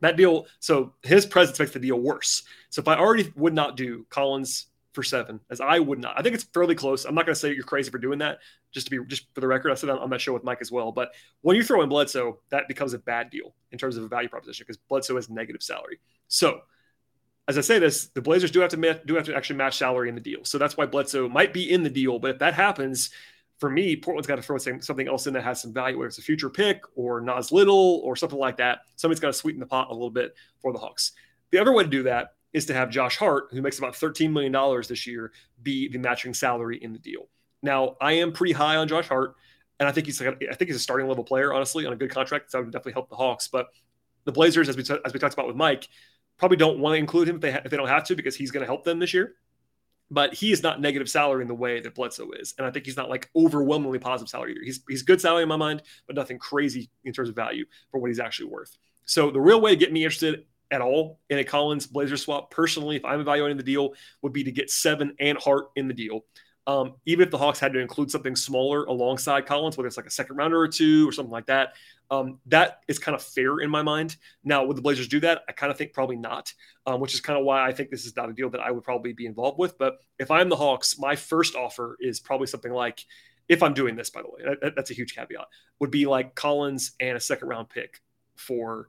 that 0.00 0.16
deal, 0.16 0.46
so 0.60 0.94
his 1.02 1.26
presence 1.26 1.58
makes 1.58 1.72
the 1.72 1.80
deal 1.80 1.98
worse. 1.98 2.44
So 2.70 2.80
if 2.80 2.86
I 2.86 2.94
already 2.94 3.32
would 3.34 3.52
not 3.52 3.76
do 3.76 4.06
Collins 4.08 4.66
for 4.94 5.02
seven, 5.02 5.40
as 5.50 5.60
I 5.60 5.78
would 5.80 5.98
not, 5.98 6.18
I 6.18 6.22
think 6.22 6.34
it's 6.34 6.44
fairly 6.44 6.74
close. 6.74 7.04
I'm 7.04 7.14
not 7.14 7.26
going 7.26 7.34
to 7.34 7.40
say 7.40 7.52
you're 7.52 7.64
crazy 7.64 7.90
for 7.90 7.98
doing 7.98 8.20
that. 8.20 8.38
Just 8.72 8.86
to 8.86 8.90
be, 8.90 9.04
just 9.06 9.26
for 9.34 9.40
the 9.40 9.46
record, 9.46 9.72
I 9.72 9.74
said 9.74 9.90
that 9.90 9.98
on 9.98 10.08
that 10.10 10.20
show 10.20 10.32
with 10.32 10.44
Mike 10.44 10.58
as 10.60 10.70
well. 10.70 10.92
But 10.92 11.12
when 11.42 11.56
you 11.56 11.64
throw 11.64 11.82
in 11.82 11.88
Bledsoe, 11.88 12.38
that 12.50 12.68
becomes 12.68 12.94
a 12.94 12.98
bad 12.98 13.30
deal 13.30 13.54
in 13.72 13.78
terms 13.78 13.96
of 13.96 14.04
a 14.04 14.08
value 14.08 14.28
proposition 14.28 14.64
because 14.64 14.78
Bledsoe 14.88 15.16
has 15.16 15.28
negative 15.28 15.62
salary. 15.62 15.98
So, 16.28 16.60
as 17.46 17.58
I 17.58 17.60
say 17.60 17.78
this, 17.78 18.06
the 18.08 18.22
Blazers 18.22 18.50
do 18.50 18.60
have 18.60 18.70
to 18.70 18.76
ma- 18.78 18.94
do 19.04 19.16
have 19.16 19.26
to 19.26 19.36
actually 19.36 19.56
match 19.56 19.76
salary 19.76 20.08
in 20.08 20.14
the 20.14 20.20
deal. 20.20 20.44
So 20.44 20.56
that's 20.56 20.76
why 20.76 20.86
Bledsoe 20.86 21.28
might 21.28 21.52
be 21.52 21.70
in 21.70 21.82
the 21.82 21.90
deal. 21.90 22.18
But 22.18 22.30
if 22.30 22.38
that 22.38 22.54
happens, 22.54 23.10
for 23.58 23.68
me, 23.68 23.96
Portland's 23.96 24.26
got 24.26 24.36
to 24.36 24.42
throw 24.42 24.58
something 24.58 25.08
else 25.08 25.26
in 25.26 25.34
that 25.34 25.44
has 25.44 25.60
some 25.60 25.72
value, 25.72 25.98
whether 25.98 26.08
it's 26.08 26.18
a 26.18 26.22
future 26.22 26.48
pick 26.48 26.82
or 26.96 27.20
Nas 27.20 27.52
Little 27.52 28.00
or 28.04 28.16
something 28.16 28.38
like 28.38 28.56
that. 28.56 28.80
Somebody's 28.96 29.20
got 29.20 29.28
to 29.28 29.32
sweeten 29.34 29.60
the 29.60 29.66
pot 29.66 29.90
a 29.90 29.92
little 29.92 30.10
bit 30.10 30.34
for 30.60 30.72
the 30.72 30.78
Hawks. 30.78 31.12
The 31.50 31.58
other 31.58 31.72
way 31.72 31.84
to 31.84 31.90
do 31.90 32.04
that 32.04 32.34
is 32.54 32.66
to 32.66 32.74
have 32.74 32.88
Josh 32.88 33.18
Hart, 33.18 33.48
who 33.50 33.60
makes 33.60 33.78
about 33.78 33.94
$13 33.94 34.32
million 34.32 34.52
this 34.88 35.06
year, 35.06 35.32
be 35.62 35.88
the 35.88 35.98
matching 35.98 36.32
salary 36.32 36.78
in 36.80 36.92
the 36.92 36.98
deal. 36.98 37.28
Now, 37.62 37.96
I 38.00 38.12
am 38.12 38.32
pretty 38.32 38.52
high 38.52 38.76
on 38.76 38.88
Josh 38.88 39.08
Hart, 39.08 39.34
and 39.78 39.88
I 39.88 39.92
think 39.92 40.06
he's 40.06 40.20
like, 40.20 40.42
I 40.50 40.54
think 40.54 40.68
he's 40.68 40.76
a 40.76 40.80
starting 40.80 41.08
level 41.08 41.24
player, 41.24 41.52
honestly, 41.52 41.84
on 41.84 41.92
a 41.92 41.96
good 41.96 42.10
contract. 42.10 42.50
So 42.50 42.58
that 42.58 42.64
would 42.64 42.72
definitely 42.72 42.92
help 42.92 43.10
the 43.10 43.16
Hawks. 43.16 43.48
But 43.48 43.66
the 44.24 44.32
Blazers, 44.32 44.68
as 44.68 44.76
we, 44.76 44.82
t- 44.82 44.96
as 45.04 45.12
we 45.12 45.18
talked 45.18 45.34
about 45.34 45.48
with 45.48 45.56
Mike, 45.56 45.88
Probably 46.36 46.56
don't 46.56 46.80
want 46.80 46.94
to 46.94 46.98
include 46.98 47.28
him 47.28 47.36
if 47.36 47.42
they, 47.42 47.52
ha- 47.52 47.60
if 47.64 47.70
they 47.70 47.76
don't 47.76 47.88
have 47.88 48.04
to 48.04 48.16
because 48.16 48.34
he's 48.34 48.50
going 48.50 48.62
to 48.62 48.66
help 48.66 48.84
them 48.84 48.98
this 48.98 49.14
year. 49.14 49.34
But 50.10 50.34
he 50.34 50.52
is 50.52 50.62
not 50.62 50.80
negative 50.80 51.08
salary 51.08 51.42
in 51.42 51.48
the 51.48 51.54
way 51.54 51.80
that 51.80 51.94
Bledsoe 51.94 52.30
is, 52.32 52.54
and 52.58 52.66
I 52.66 52.70
think 52.70 52.84
he's 52.84 52.96
not 52.96 53.08
like 53.08 53.30
overwhelmingly 53.34 53.98
positive 53.98 54.28
salary. 54.28 54.52
Either. 54.52 54.60
He's 54.62 54.82
he's 54.86 55.02
good 55.02 55.20
salary 55.20 55.44
in 55.44 55.48
my 55.48 55.56
mind, 55.56 55.82
but 56.06 56.14
nothing 56.14 56.38
crazy 56.38 56.90
in 57.04 57.12
terms 57.12 57.30
of 57.30 57.34
value 57.34 57.64
for 57.90 57.98
what 57.98 58.08
he's 58.08 58.20
actually 58.20 58.46
worth. 58.46 58.76
So 59.06 59.30
the 59.30 59.40
real 59.40 59.60
way 59.60 59.70
to 59.70 59.76
get 59.76 59.92
me 59.92 60.04
interested 60.04 60.44
at 60.74 60.80
all 60.82 61.20
in 61.30 61.38
a 61.38 61.44
Collins 61.44 61.86
Blazer 61.86 62.16
swap, 62.16 62.50
personally, 62.50 62.96
if 62.96 63.04
I'm 63.04 63.20
evaluating 63.20 63.56
the 63.56 63.62
deal, 63.62 63.94
would 64.22 64.32
be 64.32 64.44
to 64.44 64.52
get 64.52 64.70
seven 64.70 65.14
and 65.20 65.38
Hart 65.38 65.66
in 65.76 65.88
the 65.88 65.94
deal. 65.94 66.24
Um, 66.66 66.94
even 67.04 67.24
if 67.24 67.30
the 67.30 67.38
Hawks 67.38 67.60
had 67.60 67.74
to 67.74 67.78
include 67.78 68.10
something 68.10 68.34
smaller 68.34 68.84
alongside 68.84 69.46
Collins, 69.46 69.76
whether 69.76 69.86
it's 69.86 69.98
like 69.98 70.06
a 70.06 70.10
second 70.10 70.36
rounder 70.36 70.58
or 70.58 70.66
two 70.66 71.08
or 71.08 71.12
something 71.12 71.30
like 71.30 71.46
that, 71.46 71.74
um, 72.10 72.38
that 72.46 72.80
is 72.88 72.98
kind 72.98 73.14
of 73.14 73.22
fair 73.22 73.60
in 73.60 73.70
my 73.70 73.82
mind. 73.82 74.16
Now, 74.42 74.64
would 74.64 74.76
the 74.76 74.82
Blazers 74.82 75.08
do 75.08 75.20
that? 75.20 75.42
I 75.48 75.52
kind 75.52 75.70
of 75.70 75.76
think 75.76 75.92
probably 75.92 76.16
not, 76.16 76.52
um, 76.86 77.00
which 77.00 77.14
is 77.14 77.20
kind 77.20 77.38
of 77.38 77.44
why 77.44 77.66
I 77.66 77.72
think 77.72 77.90
this 77.90 78.06
is 78.06 78.16
not 78.16 78.30
a 78.30 78.32
deal 78.32 78.50
that 78.50 78.60
I 78.60 78.70
would 78.70 78.82
probably 78.82 79.12
be 79.12 79.26
involved 79.26 79.58
with. 79.58 79.78
But 79.78 79.98
if 80.18 80.30
I'm 80.30 80.48
the 80.48 80.56
Hawks, 80.56 80.98
my 80.98 81.16
first 81.16 81.54
offer 81.54 81.96
is 82.00 82.18
probably 82.18 82.46
something 82.46 82.72
like, 82.72 83.04
if 83.46 83.62
I'm 83.62 83.74
doing 83.74 83.94
this, 83.94 84.08
by 84.08 84.22
the 84.22 84.28
way, 84.28 84.56
that, 84.62 84.74
that's 84.74 84.90
a 84.90 84.94
huge 84.94 85.14
caveat, 85.14 85.46
would 85.80 85.90
be 85.90 86.06
like 86.06 86.34
Collins 86.34 86.92
and 86.98 87.16
a 87.16 87.20
second 87.20 87.48
round 87.48 87.68
pick 87.68 88.00
for 88.36 88.88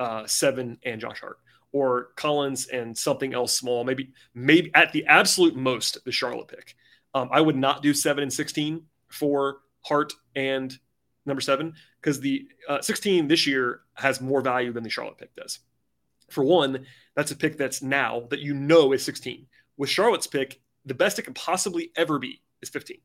uh, 0.00 0.26
seven 0.26 0.78
and 0.82 1.00
Josh 1.00 1.20
Hart 1.20 1.38
or 1.72 2.08
Collins 2.16 2.66
and 2.66 2.96
something 2.96 3.32
else 3.32 3.54
small, 3.54 3.84
maybe 3.84 4.12
maybe 4.34 4.72
at 4.74 4.92
the 4.92 5.06
absolute 5.06 5.54
most 5.54 6.04
the 6.04 6.10
Charlotte 6.10 6.48
pick. 6.48 6.74
Um, 7.14 7.28
I 7.30 7.40
would 7.40 7.56
not 7.56 7.82
do 7.82 7.94
seven 7.94 8.22
and 8.22 8.32
16 8.32 8.82
for 9.08 9.58
Hart 9.82 10.12
and 10.34 10.76
number 11.26 11.40
seven 11.40 11.74
because 12.00 12.20
the 12.20 12.48
uh, 12.68 12.80
16 12.80 13.28
this 13.28 13.46
year 13.46 13.82
has 13.94 14.20
more 14.20 14.40
value 14.40 14.72
than 14.72 14.82
the 14.82 14.90
Charlotte 14.90 15.18
pick 15.18 15.34
does. 15.36 15.60
For 16.30 16.42
one, 16.44 16.86
that's 17.14 17.32
a 17.32 17.36
pick 17.36 17.56
that's 17.56 17.82
now 17.82 18.26
that 18.30 18.40
you 18.40 18.54
know 18.54 18.92
is 18.92 19.04
16. 19.04 19.46
With 19.76 19.90
Charlotte's 19.90 20.26
pick, 20.26 20.60
the 20.86 20.94
best 20.94 21.18
it 21.18 21.22
can 21.22 21.34
possibly 21.34 21.90
ever 21.96 22.18
be 22.18 22.40
is 22.62 22.68
15. 22.68 22.98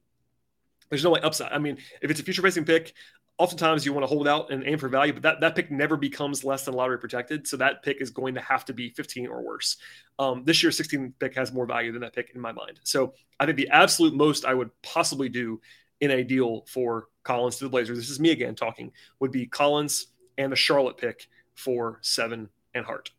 There's 0.89 1.03
no 1.03 1.09
way 1.09 1.19
upside. 1.21 1.51
I 1.51 1.57
mean, 1.57 1.77
if 2.01 2.11
it's 2.11 2.19
a 2.19 2.23
future 2.23 2.43
facing 2.43 2.65
pick, 2.65 2.93
oftentimes 3.37 3.85
you 3.85 3.93
want 3.93 4.03
to 4.03 4.07
hold 4.07 4.27
out 4.27 4.51
and 4.51 4.63
aim 4.65 4.77
for 4.77 4.87
value, 4.87 5.11
but 5.11 5.23
that, 5.23 5.41
that 5.41 5.55
pick 5.55 5.69
never 5.69 5.97
becomes 5.97 6.43
less 6.43 6.63
than 6.63 6.73
lottery 6.73 6.97
protected. 6.97 7.45
So 7.47 7.57
that 7.57 7.83
pick 7.83 8.01
is 8.01 8.09
going 8.09 8.35
to 8.35 8.41
have 8.41 8.63
to 8.65 8.73
be 8.73 8.89
15 8.91 9.27
or 9.27 9.41
worse. 9.41 9.77
Um, 10.19 10.43
this 10.45 10.63
year's 10.63 10.77
16 10.77 11.13
pick 11.19 11.35
has 11.35 11.51
more 11.51 11.65
value 11.65 11.91
than 11.91 12.01
that 12.01 12.15
pick 12.15 12.31
in 12.33 12.39
my 12.39 12.53
mind. 12.53 12.79
So 12.83 13.13
I 13.39 13.45
think 13.45 13.57
the 13.57 13.69
absolute 13.69 14.13
most 14.13 14.45
I 14.45 14.53
would 14.53 14.69
possibly 14.81 15.27
do 15.27 15.59
in 15.99 16.11
a 16.11 16.23
deal 16.23 16.65
for 16.67 17.07
Collins 17.23 17.57
to 17.57 17.65
the 17.65 17.69
Blazers, 17.69 17.97
this 17.97 18.09
is 18.09 18.19
me 18.19 18.31
again 18.31 18.55
talking, 18.55 18.91
would 19.19 19.31
be 19.31 19.47
Collins 19.47 20.07
and 20.37 20.51
the 20.51 20.55
Charlotte 20.55 20.97
pick 20.97 21.27
for 21.55 21.99
seven 22.01 22.49
and 22.73 22.85
Hart. 22.85 23.11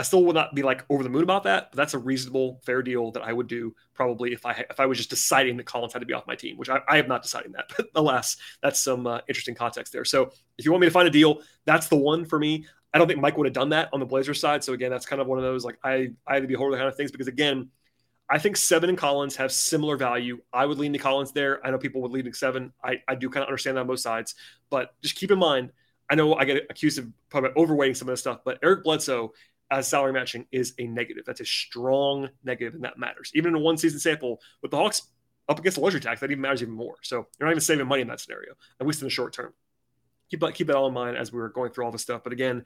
I 0.00 0.02
still 0.02 0.24
would 0.24 0.34
not 0.34 0.54
be 0.54 0.62
like 0.62 0.82
over 0.88 1.02
the 1.02 1.10
moon 1.10 1.22
about 1.22 1.42
that, 1.42 1.70
but 1.70 1.76
that's 1.76 1.92
a 1.92 1.98
reasonable, 1.98 2.58
fair 2.64 2.82
deal 2.82 3.10
that 3.10 3.22
I 3.22 3.34
would 3.34 3.48
do 3.48 3.74
probably 3.92 4.32
if 4.32 4.46
I 4.46 4.64
if 4.70 4.80
I 4.80 4.86
was 4.86 4.96
just 4.96 5.10
deciding 5.10 5.58
that 5.58 5.66
Collins 5.66 5.92
had 5.92 5.98
to 5.98 6.06
be 6.06 6.14
off 6.14 6.26
my 6.26 6.34
team, 6.34 6.56
which 6.56 6.70
I, 6.70 6.80
I 6.88 6.96
have 6.96 7.06
not 7.06 7.22
deciding 7.22 7.52
that. 7.52 7.70
But 7.76 7.88
alas, 7.94 8.38
that's 8.62 8.80
some 8.80 9.06
uh, 9.06 9.20
interesting 9.28 9.54
context 9.54 9.92
there. 9.92 10.06
So 10.06 10.30
if 10.56 10.64
you 10.64 10.70
want 10.70 10.80
me 10.80 10.86
to 10.86 10.90
find 10.90 11.06
a 11.06 11.10
deal, 11.10 11.42
that's 11.66 11.88
the 11.88 11.96
one 11.96 12.24
for 12.24 12.38
me. 12.38 12.64
I 12.94 12.98
don't 12.98 13.08
think 13.08 13.20
Mike 13.20 13.36
would 13.36 13.46
have 13.46 13.52
done 13.52 13.68
that 13.68 13.90
on 13.92 14.00
the 14.00 14.06
Blazers 14.06 14.40
side. 14.40 14.64
So 14.64 14.72
again, 14.72 14.90
that's 14.90 15.04
kind 15.04 15.20
of 15.20 15.28
one 15.28 15.36
of 15.36 15.44
those 15.44 15.66
like 15.66 15.76
I 15.84 16.12
I 16.26 16.32
had 16.32 16.44
to 16.44 16.48
be 16.48 16.54
holding 16.54 16.78
kind 16.78 16.88
of 16.88 16.96
things 16.96 17.12
because 17.12 17.28
again, 17.28 17.68
I 18.30 18.38
think 18.38 18.56
seven 18.56 18.88
and 18.88 18.96
Collins 18.96 19.36
have 19.36 19.52
similar 19.52 19.98
value. 19.98 20.40
I 20.50 20.64
would 20.64 20.78
lean 20.78 20.94
to 20.94 20.98
Collins 20.98 21.32
there. 21.32 21.60
I 21.62 21.70
know 21.70 21.76
people 21.76 22.00
would 22.00 22.10
lean 22.10 22.24
to 22.24 22.32
seven. 22.32 22.72
I, 22.82 23.02
I 23.06 23.16
do 23.16 23.28
kind 23.28 23.42
of 23.42 23.48
understand 23.48 23.76
that 23.76 23.82
on 23.82 23.86
both 23.86 24.00
sides, 24.00 24.34
but 24.70 24.94
just 25.02 25.16
keep 25.16 25.30
in 25.30 25.38
mind, 25.38 25.72
I 26.10 26.16
know 26.16 26.34
I 26.34 26.44
get 26.44 26.66
accused 26.68 26.98
of 26.98 27.08
probably 27.28 27.50
overweighting 27.50 27.96
some 27.96 28.08
of 28.08 28.12
this 28.12 28.20
stuff, 28.20 28.40
but 28.44 28.58
Eric 28.62 28.82
Bledsoe 28.82 29.32
as 29.70 29.88
salary 29.88 30.12
matching 30.12 30.46
is 30.50 30.74
a 30.78 30.86
negative. 30.86 31.24
That's 31.24 31.40
a 31.40 31.44
strong 31.44 32.28
negative, 32.44 32.74
and 32.74 32.84
that 32.84 32.98
matters. 32.98 33.30
Even 33.34 33.54
in 33.54 33.60
a 33.60 33.64
one 33.64 33.76
season 33.76 34.00
sample 34.00 34.40
with 34.62 34.70
the 34.70 34.76
Hawks 34.76 35.02
up 35.48 35.58
against 35.58 35.76
the 35.76 35.82
luxury 35.82 36.00
tax, 36.00 36.20
that 36.20 36.30
even 36.30 36.40
matters 36.40 36.62
even 36.62 36.74
more. 36.74 36.96
So 37.02 37.26
you're 37.38 37.46
not 37.46 37.52
even 37.52 37.60
saving 37.60 37.86
money 37.86 38.02
in 38.02 38.08
that 38.08 38.20
scenario, 38.20 38.52
at 38.80 38.86
least 38.86 39.00
in 39.02 39.06
the 39.06 39.10
short 39.10 39.32
term. 39.32 39.52
Keep 40.30 40.40
that, 40.40 40.54
keep 40.54 40.66
that 40.68 40.76
all 40.76 40.86
in 40.86 40.94
mind 40.94 41.16
as 41.16 41.32
we 41.32 41.40
were 41.40 41.48
going 41.48 41.72
through 41.72 41.84
all 41.84 41.92
this 41.92 42.02
stuff. 42.02 42.22
But 42.22 42.32
again, 42.32 42.64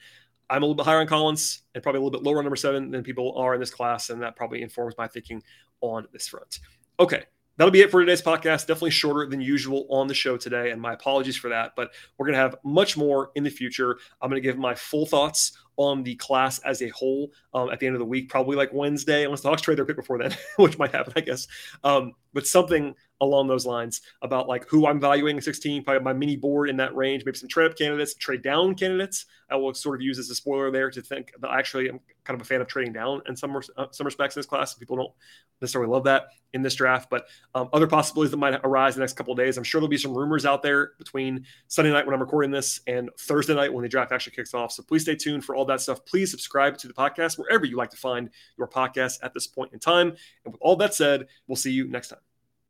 I'm 0.50 0.62
a 0.62 0.66
little 0.66 0.74
bit 0.74 0.84
higher 0.84 1.00
on 1.00 1.06
Collins 1.06 1.62
and 1.74 1.82
probably 1.82 1.98
a 1.98 2.02
little 2.02 2.18
bit 2.18 2.24
lower 2.24 2.38
on 2.38 2.44
number 2.44 2.56
seven 2.56 2.90
than 2.90 3.02
people 3.02 3.36
are 3.36 3.54
in 3.54 3.60
this 3.60 3.70
class, 3.70 4.10
and 4.10 4.20
that 4.22 4.36
probably 4.36 4.62
informs 4.62 4.94
my 4.98 5.08
thinking 5.08 5.42
on 5.80 6.06
this 6.12 6.28
front. 6.28 6.60
Okay, 7.00 7.24
that'll 7.56 7.70
be 7.70 7.80
it 7.80 7.90
for 7.90 8.00
today's 8.00 8.20
podcast. 8.20 8.66
Definitely 8.66 8.90
shorter 8.90 9.26
than 9.26 9.40
usual 9.40 9.86
on 9.88 10.06
the 10.06 10.14
show 10.14 10.36
today, 10.36 10.70
and 10.70 10.80
my 10.80 10.92
apologies 10.92 11.36
for 11.36 11.48
that. 11.48 11.72
But 11.76 11.92
we're 12.18 12.26
going 12.26 12.34
to 12.34 12.40
have 12.40 12.56
much 12.62 12.96
more 12.96 13.30
in 13.34 13.44
the 13.44 13.50
future. 13.50 13.98
I'm 14.20 14.28
going 14.28 14.40
to 14.40 14.46
give 14.46 14.58
my 14.58 14.74
full 14.74 15.06
thoughts 15.06 15.56
on 15.76 16.02
the 16.02 16.14
class 16.16 16.58
as 16.60 16.82
a 16.82 16.88
whole 16.88 17.30
um, 17.52 17.70
at 17.70 17.80
the 17.80 17.86
end 17.86 17.94
of 17.94 18.00
the 18.00 18.04
week, 18.04 18.28
probably 18.28 18.56
like 18.56 18.72
Wednesday, 18.72 19.24
unless 19.24 19.40
the 19.40 19.48
Hawks 19.48 19.62
trade 19.62 19.78
their 19.78 19.84
pick 19.84 19.96
before 19.96 20.18
then, 20.18 20.36
which 20.56 20.78
might 20.78 20.92
happen, 20.92 21.12
I 21.16 21.20
guess. 21.20 21.46
Um, 21.82 22.12
but 22.32 22.46
something 22.46 22.94
along 23.20 23.46
those 23.46 23.64
lines 23.64 24.02
about 24.22 24.48
like 24.48 24.68
who 24.68 24.86
I'm 24.86 25.00
valuing 25.00 25.40
16, 25.40 25.84
probably 25.84 26.02
my 26.02 26.12
mini 26.12 26.36
board 26.36 26.68
in 26.68 26.76
that 26.78 26.94
range, 26.94 27.24
maybe 27.24 27.38
some 27.38 27.48
trade 27.48 27.70
up 27.70 27.78
candidates, 27.78 28.14
trade 28.14 28.42
down 28.42 28.74
candidates. 28.74 29.26
I 29.50 29.56
will 29.56 29.72
sort 29.74 29.96
of 29.96 30.02
use 30.02 30.18
as 30.18 30.30
a 30.30 30.34
spoiler 30.34 30.70
there 30.70 30.90
to 30.90 31.00
think 31.00 31.32
that 31.40 31.50
actually 31.50 31.88
I'm 31.88 32.00
kind 32.24 32.38
of 32.40 32.44
a 32.44 32.48
fan 32.48 32.60
of 32.60 32.66
trading 32.66 32.92
down 32.92 33.22
in 33.28 33.36
some 33.36 33.56
uh, 33.76 33.86
some 33.90 34.04
respects 34.04 34.36
in 34.36 34.40
this 34.40 34.46
class. 34.46 34.74
People 34.74 34.96
don't 34.96 35.12
necessarily 35.60 35.90
love 35.90 36.04
that 36.04 36.24
in 36.52 36.62
this 36.62 36.74
draft, 36.74 37.08
but 37.10 37.26
um, 37.54 37.68
other 37.72 37.86
possibilities 37.86 38.30
that 38.30 38.36
might 38.36 38.58
arise 38.64 38.94
in 38.94 39.00
the 39.00 39.02
next 39.02 39.14
couple 39.14 39.32
of 39.32 39.38
days. 39.38 39.56
I'm 39.56 39.64
sure 39.64 39.80
there'll 39.80 39.88
be 39.88 39.98
some 39.98 40.16
rumors 40.16 40.44
out 40.44 40.62
there 40.62 40.92
between 40.98 41.44
Sunday 41.68 41.92
night 41.92 42.06
when 42.06 42.14
I'm 42.14 42.20
recording 42.20 42.50
this 42.50 42.80
and 42.86 43.10
Thursday 43.18 43.54
night 43.54 43.72
when 43.72 43.82
the 43.82 43.88
draft 43.88 44.12
actually 44.12 44.34
kicks 44.34 44.54
off. 44.54 44.72
So 44.72 44.82
please 44.82 45.02
stay 45.02 45.14
tuned 45.14 45.44
for 45.44 45.56
all 45.64 45.68
that 45.68 45.80
stuff. 45.80 46.04
Please 46.04 46.30
subscribe 46.30 46.76
to 46.78 46.86
the 46.86 46.92
podcast 46.92 47.38
wherever 47.38 47.64
you 47.64 47.76
like 47.76 47.90
to 47.90 47.96
find 47.96 48.28
your 48.58 48.68
podcast 48.68 49.18
at 49.22 49.32
this 49.32 49.46
point 49.46 49.72
in 49.72 49.78
time. 49.78 50.08
And 50.44 50.52
with 50.52 50.60
all 50.60 50.76
that 50.76 50.94
said, 50.94 51.26
we'll 51.46 51.56
see 51.56 51.72
you 51.72 51.88
next 51.88 52.08
time. 52.08 52.33